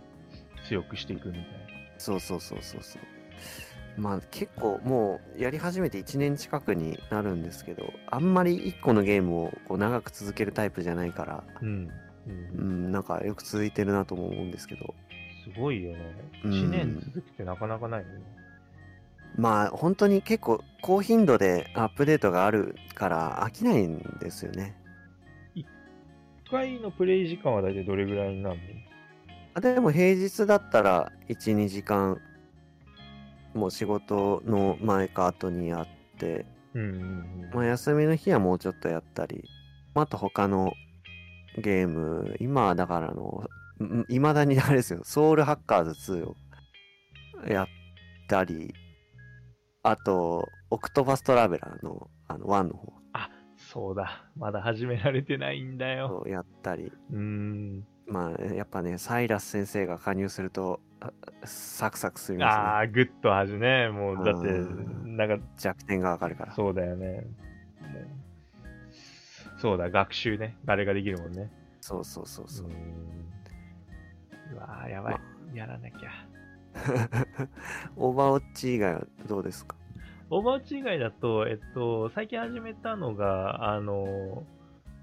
[0.69, 1.49] 強くしていくみたいな。
[1.99, 3.03] そうそうそうそうそう。
[4.01, 11.91] まあ結構もうやり始めて1年近くになるんですけど、あんまり1個のゲームをこう長く続けるタイプじゃないから、うん。
[12.27, 14.95] う、うんん、なんかよく続いてるなとも思うんですけど、
[15.45, 15.99] すごいよね。
[16.45, 18.23] うん1年続くってなかなかないよね。
[19.37, 24.75] まあ本当に結構高頻度でアップデートがあるから飽きないんですよね。
[25.57, 25.65] 1
[26.51, 28.63] 回のプレイ時間は大体どれぐらいになるの？
[29.55, 32.21] あでも平日だったら1、2時間、
[33.55, 35.87] もう仕事の前か後にやっ
[36.19, 37.51] て、うんうんうん。
[37.55, 39.45] まあ、休みの日はもうちょっとやったり、
[39.95, 40.73] まああと他の
[41.57, 43.49] ゲーム、今はだからあの、
[44.09, 46.37] いまだにあれですよ、ソウルハッカーズ2を
[47.49, 47.67] やっ
[48.29, 48.73] たり、
[49.83, 52.95] あと、オクトバストラベラーのあの1の方
[53.57, 54.25] そうだ。
[54.37, 56.23] まだ始められてないんだよ。
[56.25, 57.85] をやったり、うーん。
[58.07, 61.13] まあやっぱね、サイラス先生が加入すると、あ
[61.45, 62.65] サクサクすみますね。
[62.65, 63.89] あー、グッと始め。
[63.89, 66.55] もう、だってう、なんか、弱点がわかるから。
[66.55, 67.25] そうだよね。
[69.59, 70.57] そうだ、学習ね。
[70.67, 71.51] あれができるもんね。
[71.81, 72.71] そうそうそうそうう。
[74.53, 75.17] んうわーやばい。
[75.55, 76.11] やらなきゃ。
[77.97, 79.77] オーバーウォッチ以外はどうですか？
[80.31, 84.45] オーバーウォッチ以外だと、えっと、最近始めたのが、あの、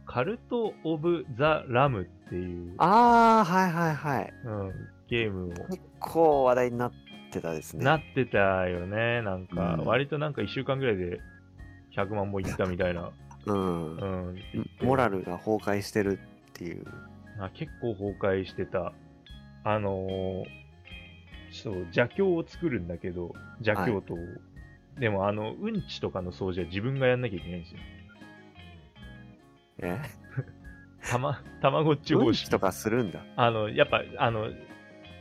[0.05, 4.33] カルト・オブ・ザ・ラムっていう、あー、はいはいはい。
[4.45, 4.73] うん、
[5.07, 6.91] ゲームを結構話題になっ
[7.31, 7.85] てたですね。
[7.85, 9.21] なってたよね。
[9.21, 11.19] なんか、うん割となんか1週間ぐらいで
[11.95, 13.11] 100万本いったみたいな。
[13.45, 14.05] うんう。
[14.33, 14.37] ん。
[14.81, 16.19] モラルが崩壊してる
[16.49, 16.85] っていう。
[17.39, 18.91] あ結構崩壊してた。
[19.63, 20.45] あのー
[21.51, 24.17] そう、邪教を作るんだけど、邪教徒を。
[24.99, 27.79] でも、あの、うんちとかの掃除は自分がやんなきゃいけないんですよ。
[29.79, 29.99] え？
[31.09, 33.23] たま、たまごっち方式うんちとかするんだ。
[33.35, 34.49] あの、やっぱ、あの、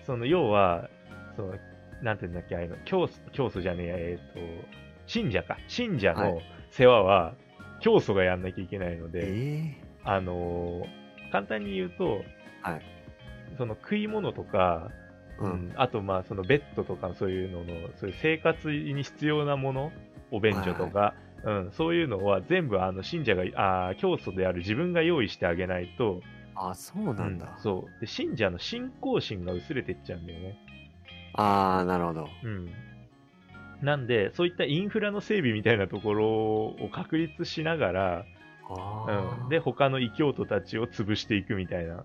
[0.05, 0.89] その、要は、
[1.37, 1.55] その、
[2.03, 4.41] なんていうんだっけ、あの、教祖、教祖じゃねえや、えっ、と、
[5.07, 5.59] 信者か。
[5.69, 7.35] 信者はの世話は、
[7.81, 9.75] 教祖がやんなきゃいけないので、え
[10.05, 11.01] あのー
[11.33, 12.25] 簡単に言うと、
[12.63, 12.83] はい
[13.61, 14.91] その食い物とか、
[15.39, 15.45] えう。
[15.45, 17.67] うんんあと、まあ、そのベッドとかそういうのの、
[17.99, 19.93] そういう生活に必要なもの、
[20.31, 23.43] お便所とか、うん、そういうのは全部、あの、信者が、
[23.89, 26.23] あー教祖である自分が用意してあげないと、
[26.55, 27.55] あ、そうなんだ。
[27.55, 28.01] うんそう。
[28.01, 30.57] で、信者の信仰心が薄れてっちゃうんだよね。
[31.35, 32.29] あー、なるほど。
[32.43, 32.71] うん。
[33.83, 38.25] なんで、そういったインフラの整備みたいなところを確立しながら、
[38.71, 42.05] うん、で、他の異教徒たちを潰していくみたいな。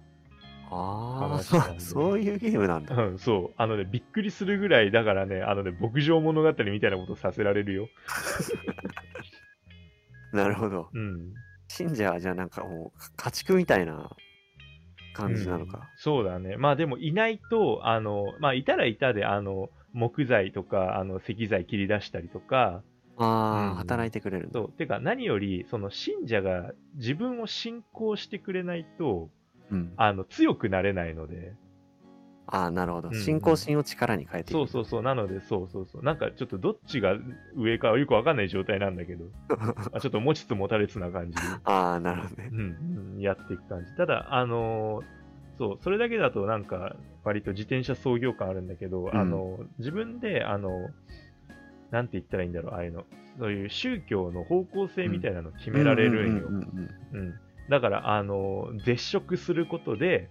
[0.72, 2.95] ああ、話なんでそういうゲームなんだ。
[2.95, 3.53] うん、そう。
[3.57, 7.88] あのね、びっくりするぐらい、だからね、あのね、牧場物語みたいなことさせられるよ。
[10.34, 10.89] なるほど。
[10.93, 11.34] うん。
[11.68, 14.09] 信者はじゃあなんかもう、家畜みたいな
[15.13, 15.89] 感じなのうんか。
[15.97, 16.57] そうだね。
[16.57, 22.84] まあでも、いないと、あの、まあ、いたらいたで、あの、木材とか、あの、石材切り出したりとか、
[23.18, 24.49] ああ、うん働いてくれる。
[24.51, 24.72] そう。
[24.72, 29.30] てか、何より、その信者が自分を信仰してくれないと、
[29.72, 29.93] うん。
[29.97, 31.53] あの、強くなれないので、
[32.47, 33.09] ああ、なるほど。
[33.09, 33.16] うん。
[33.16, 34.57] 信仰心を力に変えていく。
[34.57, 37.16] そうそうそう、なので、そうそうそう、なんかちょっとどっちが
[37.55, 39.26] 上かはよくわかんない状態なんだけど、
[39.93, 42.49] あちょっと持ちつ持たれつな感じで、ああ、なるほどね。
[42.51, 43.13] うん。
[43.16, 43.93] うん、やっていく感じ。
[43.95, 45.05] ただ、あのー
[45.57, 49.18] そう、それだけだとなんか、割と自転車創業感あるんだけど、ん。
[49.18, 50.91] あの、自分で、あの、
[51.91, 53.05] なんて言ったらいいんだろう、ああいうの、
[53.39, 56.47] そういう宗教の方向性みたいなの決められるんよ。
[56.47, 56.55] うん。
[56.55, 56.61] うん。
[56.61, 56.70] うん。
[57.13, 57.28] うん。
[57.28, 57.36] うん。
[57.70, 60.30] だから、あの、絶食することで、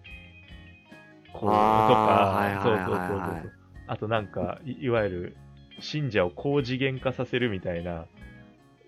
[1.33, 1.51] こう、
[1.89, 3.53] とか、そうはいそうそうそう。
[3.87, 5.37] あとなんかい、いわゆる、
[5.81, 8.07] 信者を高次元化させるみたいな、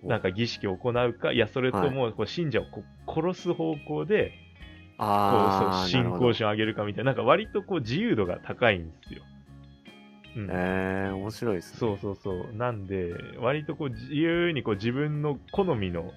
[0.04, 4.32] なんか儀式を行うか、いや、それとも、こう信者をこう殺す方向で、
[4.96, 5.04] こ
[5.84, 9.22] う信仰心を上げるかみたいな、なんか割とこう自由度が高いんですよ。
[10.36, 10.48] うん。
[10.50, 11.78] ええ面白いですね。
[11.80, 12.56] そうそうそう。
[12.56, 16.12] なんで、割とこう自由にこう自分の好みの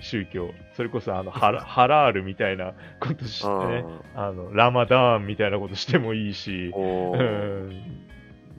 [0.00, 3.84] 宗教、それこそあの ハラハラールみたいなことしてね、
[4.14, 6.72] あのラマダーンみたいなことしてもいいし、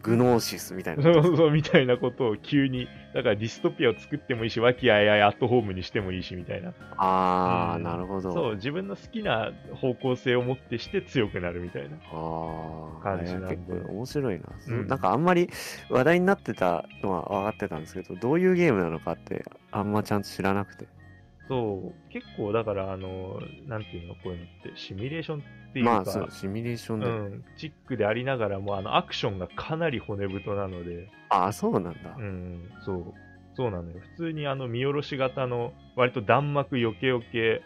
[0.02, 1.04] グノーシスみたいな。
[1.04, 6.74] そことうそうみたいなことを急に、だからディストピアを作ってもいいし、和気あいあいアットホームにしてもいいしみたいな。
[6.98, 7.84] ああ、うん。
[7.84, 8.32] なるほど。
[8.32, 11.98] そう、自分の好きな方向性を持ってして強くなるみたいな。
[12.12, 13.48] ああ、感じなんで。
[13.48, 14.88] えー結構面白いな、うん。
[14.88, 15.50] なんかあんまり
[15.90, 20.88] 話題になってたのは分かってたんですけど、どういうゲームなのかってあんまちゃんと知らなくて。
[21.50, 27.06] そう、結構だから、あの、なんていうの、こういうのって、シミュレーションっていうか、まあそう、シミュレーションで。
[27.08, 32.16] うん、チックでありながらも、あの、アクションがかなり骨太なので、ああ、そうなんだ。
[32.18, 33.14] うん、そう、
[33.56, 34.00] そうなのよ。
[34.16, 37.64] 普通にあの、見下ろし型の、割と弾幕よけよけ、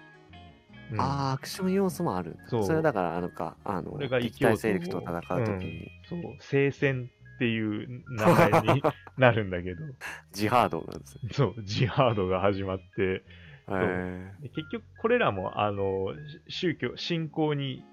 [0.91, 1.01] うん。
[1.01, 2.37] ああ、アクション要素もある。
[2.47, 2.63] そう。
[2.63, 8.83] それだから、あのか、あの、これが敵対勢力と戦うときに、そう、聖戦っていう名前に
[9.17, 9.83] なるんだけど、
[10.31, 11.29] ジハードなんですね。
[11.33, 13.23] そう、ジハードが始まって、
[13.69, 16.13] えで結局これらもあの
[16.47, 17.83] 宗教信仰に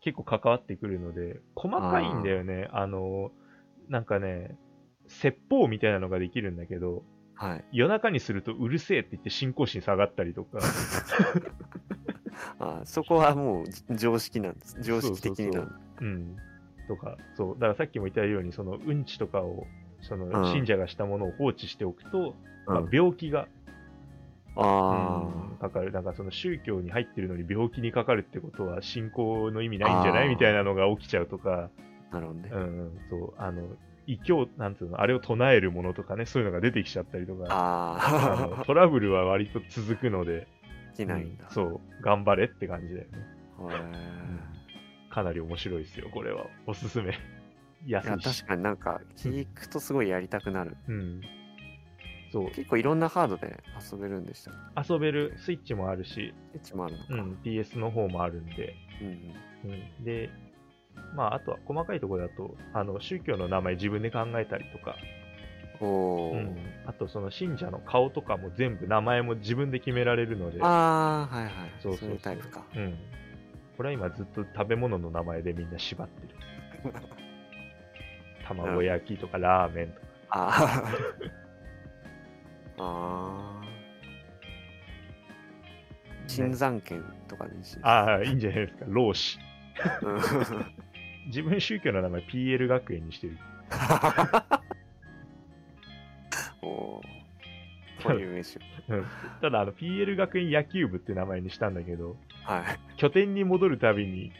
[0.00, 2.68] 結構関わってくるので細かいんだよね。
[2.72, 3.30] あの
[3.88, 4.56] なんかね
[5.06, 7.64] 説法みたいなのができるんだけどーはい。
[7.72, 10.58] 夜中にするとうるせえって言って信仰心下がったりとか。
[12.58, 13.66] あーそこはもう
[13.96, 14.80] 常識なんです。
[14.82, 15.68] 常識的にな。
[16.00, 16.36] うん。
[16.86, 17.54] とかそう。
[17.54, 19.66] だからさっきも言ったようにそのうんちとかを
[20.00, 20.52] そのうん。
[20.52, 23.48] 信者がしたものを放置しておくと、まあうん病気が、
[24.60, 31.70] あうんかかるなんかその宗教に入ってるのに病気にかかるってことは信仰の意味ないんじゃないみたいなのが起きちゃうとか
[32.10, 32.50] あ、なるほどね。
[32.52, 33.62] うんうん、そう、あの、
[34.06, 40.46] 異教、なんつうの、あれを唱えるものとかね、そういうのが出てきちゃったりとか、あ トラブルは割と続くので、
[40.92, 41.50] あ、できないんだうん。
[41.50, 43.18] そう、頑張れって感じだよね。
[43.74, 46.46] へかなり面白いですよ、これは。
[46.66, 47.10] おすすめ。
[47.10, 47.14] ー
[47.86, 48.02] いや。
[48.02, 50.76] 確かになんか、聞くとすごいやりたくなる。
[50.88, 51.20] うん。
[52.30, 54.52] そう、結構いろんなハードで遊べるんでした。
[54.82, 57.14] 遊べるスイッチもあるし、エッチもあるのか。
[57.14, 60.30] うん、PS の方もあるんで、うんうんうん、で、
[61.14, 64.96] まあ、あとは細かいところだと、あの宗教の名前自分で考えたりとか、
[65.80, 66.34] おー。
[66.34, 66.56] うん、
[66.86, 71.52] あとその信者の顔とかも全部名前も自分で決められるので、ああ、はいはい。
[71.80, 72.64] そうそうそういうタイプか。
[72.74, 72.98] うん、
[73.76, 76.34] これは今ずっと食べ物の名前でみんな縛ってる。
[78.46, 80.06] 卵焼きとかラーメンとか。
[80.30, 81.37] ああ。
[82.78, 83.62] ああ。
[86.26, 87.78] 新山県とかにし。
[87.82, 89.38] ああ、いいんじゃないですか、老子。
[90.02, 90.18] うん
[91.28, 93.36] 自分宗教の名前 PL 学園にしてる。
[96.62, 97.02] おー。
[98.00, 98.18] そう。
[99.40, 102.62] ただ、あの PL 学園野球部って名前にしたんだけど、はい。
[102.96, 104.32] 拠点に戻るたびに、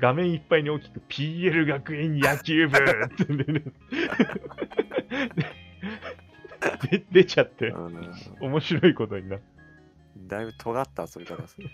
[0.00, 2.80] 画面いっぱいに大きく PL 学園野球部っ
[3.16, 3.74] て出る。
[6.90, 7.72] で出ちゃって、
[8.40, 9.58] 面白いことになって。
[10.26, 11.66] だいぶ尖った遊び方ですね。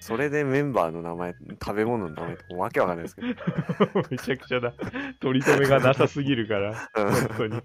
[0.00, 1.34] それでメンバーの名前、
[1.64, 3.28] 食べ物の名前とかわけわかんないですけど。
[4.10, 4.74] めちゃくちゃだ。
[5.20, 7.62] 取り留めがなさすぎるから、本当に。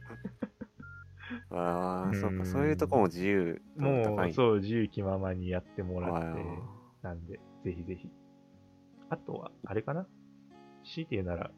[1.49, 4.23] ああ、そううんか、そういうとこも自由度も。
[4.23, 6.45] う、そう、自由気ままにやってもらはいって、
[7.01, 8.09] なんで、ぜひぜひ。
[9.09, 10.07] あとは、あれかな？
[10.83, 11.51] 強いて言うなら、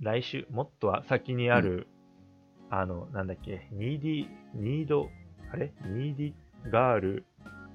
[0.00, 1.86] 来週、もっとは先にある、
[2.76, 5.08] あの、なんだっけ、 NEEDY、NEED、
[5.52, 5.72] あれ？
[5.86, 7.24] NEEDY GIRL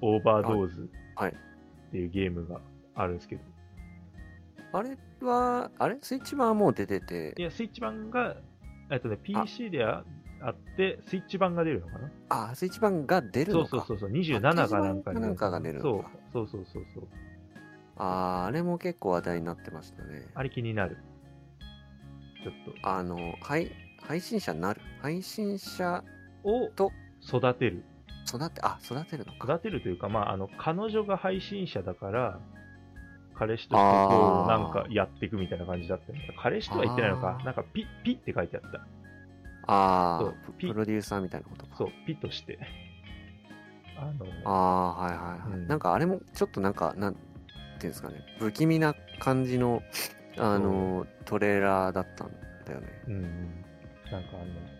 [0.02, 1.34] OVERDOSE はいっ
[1.90, 2.60] ていうゲームが
[2.94, 3.42] あるんですけど、
[4.72, 5.96] あれは、あれ？
[6.02, 8.36] スイッチ版はもう出ててい、や、スイッチ版が、
[8.90, 10.04] えっとね、PC であ
[10.42, 12.50] あって、スイッチ版が出るのかな？
[12.50, 13.76] あ、スイッチ版が出るそうのか。
[13.78, 15.20] そうそうそう、27かなんかに。
[15.20, 17.08] なんかが出るそうのかそうそうそうそう。
[17.96, 20.26] ああ、あれも結構話題になってましたね。
[20.34, 20.98] あれ気になる。
[22.42, 22.88] ちょっと。
[22.88, 23.70] あの、配
[24.02, 26.02] 配信者になる配信者
[26.44, 26.90] をと
[27.22, 27.84] 育てる。
[28.28, 29.54] 育て、あ、育てるのか。
[29.54, 32.40] 育てるというか、まあ、あの、彼女が配信者だから、
[33.34, 36.04] 彼氏としてこう、なんかやっていくみたいな感じだった。
[36.42, 38.86] 彼氏とは言ってないのかなんかピッ、ピッって書いてあった。
[39.66, 41.76] ああ、ピプロデューサーみたいなことか。
[41.76, 42.58] そう、ピッとして。
[43.96, 45.58] あの、ああ、はいはいはい。
[45.60, 49.82] うんなんかあれもちょっとなんか、なんていうんですかね、不気味な感じの、
[50.36, 52.30] あの、トレーラーだったん
[52.66, 53.02] だよね。
[53.06, 53.64] うんうん。
[54.10, 54.28] なんか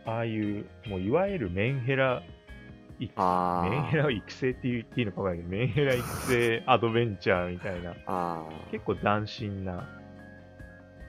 [0.07, 2.23] あの、ああいう、もういわゆるメンヘラ。
[2.99, 9.89] メンヘラを育成って言っていいのかわかんないけど、メンヘラ育成アドベンチャーみたいな、あ結構斬新な、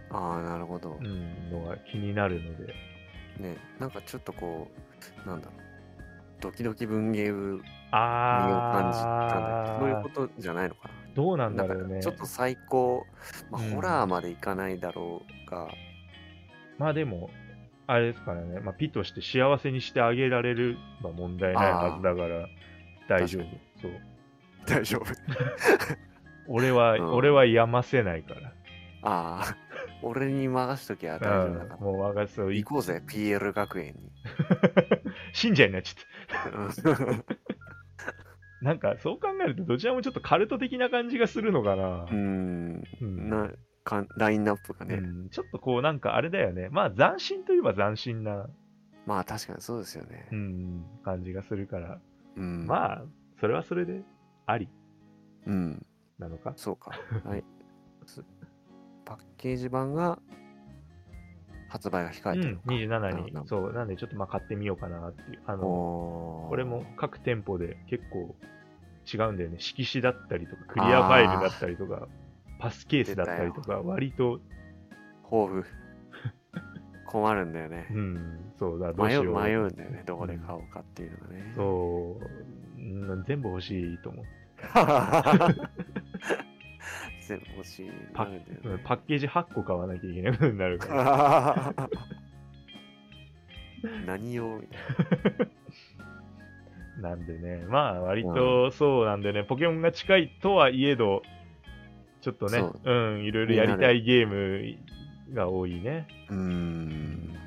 [0.09, 0.17] あ。
[0.17, 1.03] ああ、なるほどう。
[1.03, 2.73] ん、のが気になるので、
[3.39, 4.69] ね、なんかちょっとこ
[5.25, 5.61] う、なんだろう。
[6.39, 7.61] ドキドキ文芸部に
[7.91, 9.05] あ感じた
[9.39, 11.95] んだーそういうことじゃないのかどうなんだろうね。
[11.97, 13.05] かちょっと最高、
[13.51, 15.67] まあ、うんホラーまでいかないだろうが、
[16.77, 17.29] まあでも、
[17.91, 22.47] あれですからね、まあ、ピとして幸せにしてあげられるは問題ないはずだから、
[23.09, 23.43] 大丈夫。
[23.81, 23.91] そう。
[24.65, 25.05] 大丈夫。
[26.47, 28.53] 俺は、うん俺はやませないから。
[29.03, 29.55] ああ、
[30.01, 32.55] 俺に任しときゃ大丈夫だかうんもう我がそうら。
[32.55, 34.11] 行こうぜ、PL 学園に。
[35.33, 36.51] 信者になっちゃっ
[36.83, 36.91] た。
[36.91, 37.25] う ん
[38.61, 42.07] なんか、そう考えると、どちらもちょっとカルト的な感じがするのかな。
[42.09, 43.49] うん、うんな
[43.83, 46.69] かラインナップがね、うんちょっとこう、なんかあれだよね。
[46.69, 48.47] まあ、斬新といえば斬新な、
[49.05, 50.35] まあ確かにそうですよねう。
[50.35, 51.99] ん、感じがするから、
[52.37, 53.03] うん、まあ、
[53.39, 54.01] それはそれで
[54.45, 54.69] あり
[55.47, 55.85] うん、
[56.19, 56.53] なのか？
[56.55, 56.91] そうか。
[57.25, 57.43] はい。
[58.05, 58.23] す
[59.05, 60.19] パッケージ版が
[61.69, 62.69] 発売が控うんえてるの、か。
[62.69, 63.45] 27になるほど。
[63.47, 65.39] そう、なんでちょっとまあ買ってみようかなっていう。
[65.45, 68.35] あの、これも各店舗で結構
[69.11, 69.55] 違うんだよね。
[69.59, 72.07] 色紙だったりとか、クリアファイルだったりとか、
[72.61, 74.39] パスケースだったりとか、割と、
[75.31, 75.63] 豊富。
[77.07, 77.93] 困るんだよねう。
[77.99, 79.25] ん、そうだ、どうしよう。
[79.41, 81.53] 迷うんだよね、どこで買おうかっていうのがね。
[81.55, 82.81] そう、う
[83.17, 84.25] ん全部欲しいと思う。
[87.27, 87.85] 全部欲しい。
[87.87, 87.91] ね
[88.63, 91.89] うんパッケージ8個買わなきゃいけなくなるから。
[94.05, 94.79] 何用みたい
[97.01, 101.23] なんでね、まあ割とそうなんでね、ポケモンが近いとはいえど、
[102.21, 104.77] ちょっとね、そううん、いろいろやりたいゲーム
[105.33, 106.07] が多いね。
[106.29, 106.35] な。
[106.35, 107.37] うーん。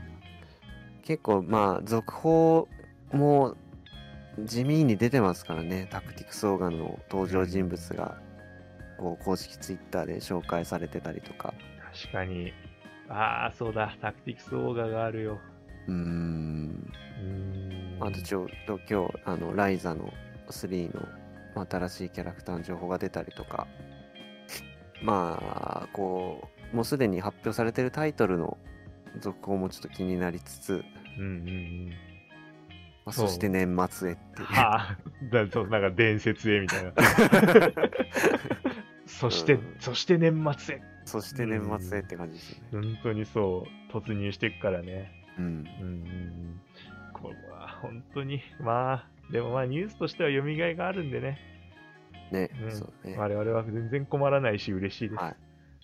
[1.03, 2.69] 結構まあ、続報
[3.13, 3.57] も
[4.39, 5.87] 地味に出てますからね。
[5.91, 8.17] タクティクスオーガンの登場人物が、
[8.99, 11.55] こう公式ツイッターで紹介されてたりとか。
[11.93, 12.53] 確かに。
[13.09, 15.39] ああ、そうだ、タクティクスオーガがあるよ。
[15.87, 16.93] うーん。
[17.21, 18.07] うーん。
[18.07, 20.13] あとちょっと今日、あの、ライザの
[20.49, 23.69] 3の新しいキャラクターの情報が出たりとか、
[25.03, 28.57] まあ、こう、もうすでに発表されてるタイトルの
[29.21, 30.85] 続報もちょっと気になりつつ、
[31.19, 31.89] うんうんうん。
[33.05, 34.47] まあ、そして年末へっていう。
[34.47, 34.99] はあ、
[35.31, 36.93] だそうなんか伝説へみたいな。
[39.07, 40.83] そして、うんそして年末へ。
[41.05, 42.89] そして年末へって感じですよね。
[42.89, 45.13] 本当にそう、突入していくからね。
[45.39, 45.45] うん。
[45.45, 46.61] うんうんうん。
[47.13, 51.39] これは本当に、まあ、でもまあニュースとしては読みがいがあるんでね。
[52.31, 53.17] ね、うんそうね。
[53.17, 55.23] 我々は全然困らないし嬉しいです。
[55.23, 55.37] はい。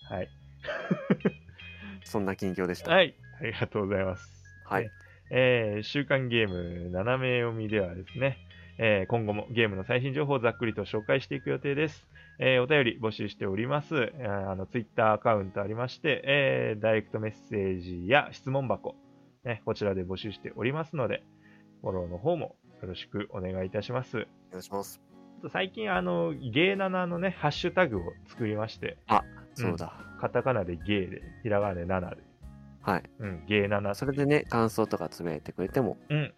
[0.09, 0.29] はい。
[2.03, 2.91] そんな近況でした。
[2.91, 3.15] はい。
[3.39, 4.43] ありがとうございます。
[4.65, 4.91] はいね。
[5.31, 8.37] えー週刊ゲーム斜め読みではですね、
[8.77, 12.07] えー今後もゲームの最新情報をざっくりと紹介していく予定です。
[12.39, 14.11] えーお便り募集しております。
[14.13, 18.95] えーあの、ツイッターアカウントありまして、えーダイレクトメッセージや質問箱、
[19.43, 21.23] ね、こちらで募集しておりますので、
[21.81, 24.27] フォローの方もよろしくお願いいたします。
[24.49, 25.10] お願いします。
[25.49, 28.97] 最近、あの、ゲーナナのね、ハッシュタグを作りまして、
[29.55, 29.93] そうだ。
[30.19, 32.17] カタカナでゲーで、ひらがなで7で、
[32.81, 33.03] はい。
[33.19, 36.33] うん、ゲーナナそれでね、感想とかつぶやいてくれても、うん。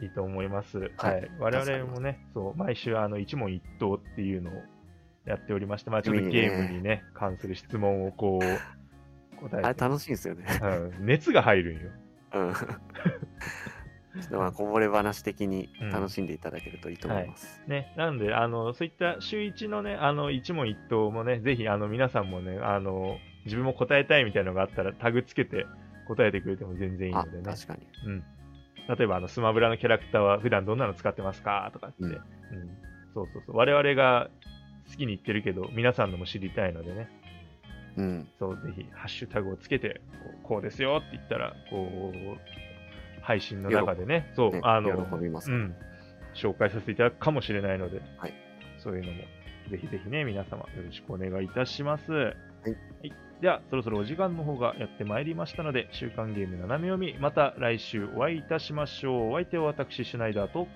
[0.00, 0.78] いいと思います。
[0.78, 0.90] はい。
[0.98, 4.54] はい我々もね、そう、毎週あの一問一答っていうのを
[5.26, 8.46] やっておりまして、まあちょっとゲームにね、関する質問をこう、
[9.40, 9.66] 答えて。
[9.66, 10.44] あれ楽しいんですよね。
[10.60, 11.90] うん、熱が入るんよ。
[12.34, 12.54] うん。
[14.20, 17.62] ちょっとまあこぼれ話的にうん楽しんでいただけるといいと思います。
[17.66, 17.92] ね。
[17.96, 25.66] なので、あの、そういった週一のね、あの、一問一答もね、ぜひ、あの、皆さんもね、あの、自分も答えたいみたいなのがあったら、タグつけて
[26.08, 27.44] 答えてくれても全然いいあのでね。
[27.44, 27.86] 確かに。
[28.06, 28.24] うん。
[28.96, 32.18] 例えば、あの、スマブラのキャラクターは普段どんなの使ってますかとかって、ううんん。
[33.14, 33.56] そうそうそう。
[33.56, 34.28] 我々が
[34.90, 37.08] 好きに言ってるけど、皆さんのも知りたいのでね。
[37.96, 38.28] うん。
[38.38, 42.61] そう、ぜひ、ハッシュタグをつけて、こうこうですよって言ったら、こう、
[43.22, 45.74] 配信の中でね、そう、ねあの、喜びますうん、
[46.34, 48.34] 紹介させていただくかもしれないので、はい
[48.78, 49.22] そういうのも、
[49.70, 52.12] ぜひぜひね、皆様、よろしくお願いいたします。
[52.12, 52.34] は
[53.02, 59.30] いいでは、そろそろお時間の方がやってまいりましたので、週刊ゲーム斜め読み、また来週お会いいたしましょう。
[59.32, 60.68] お相手は私、シュナイダーと、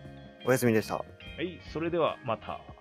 [0.44, 0.96] おやすみでした。
[0.96, 1.02] は
[1.40, 2.75] い、それではまた。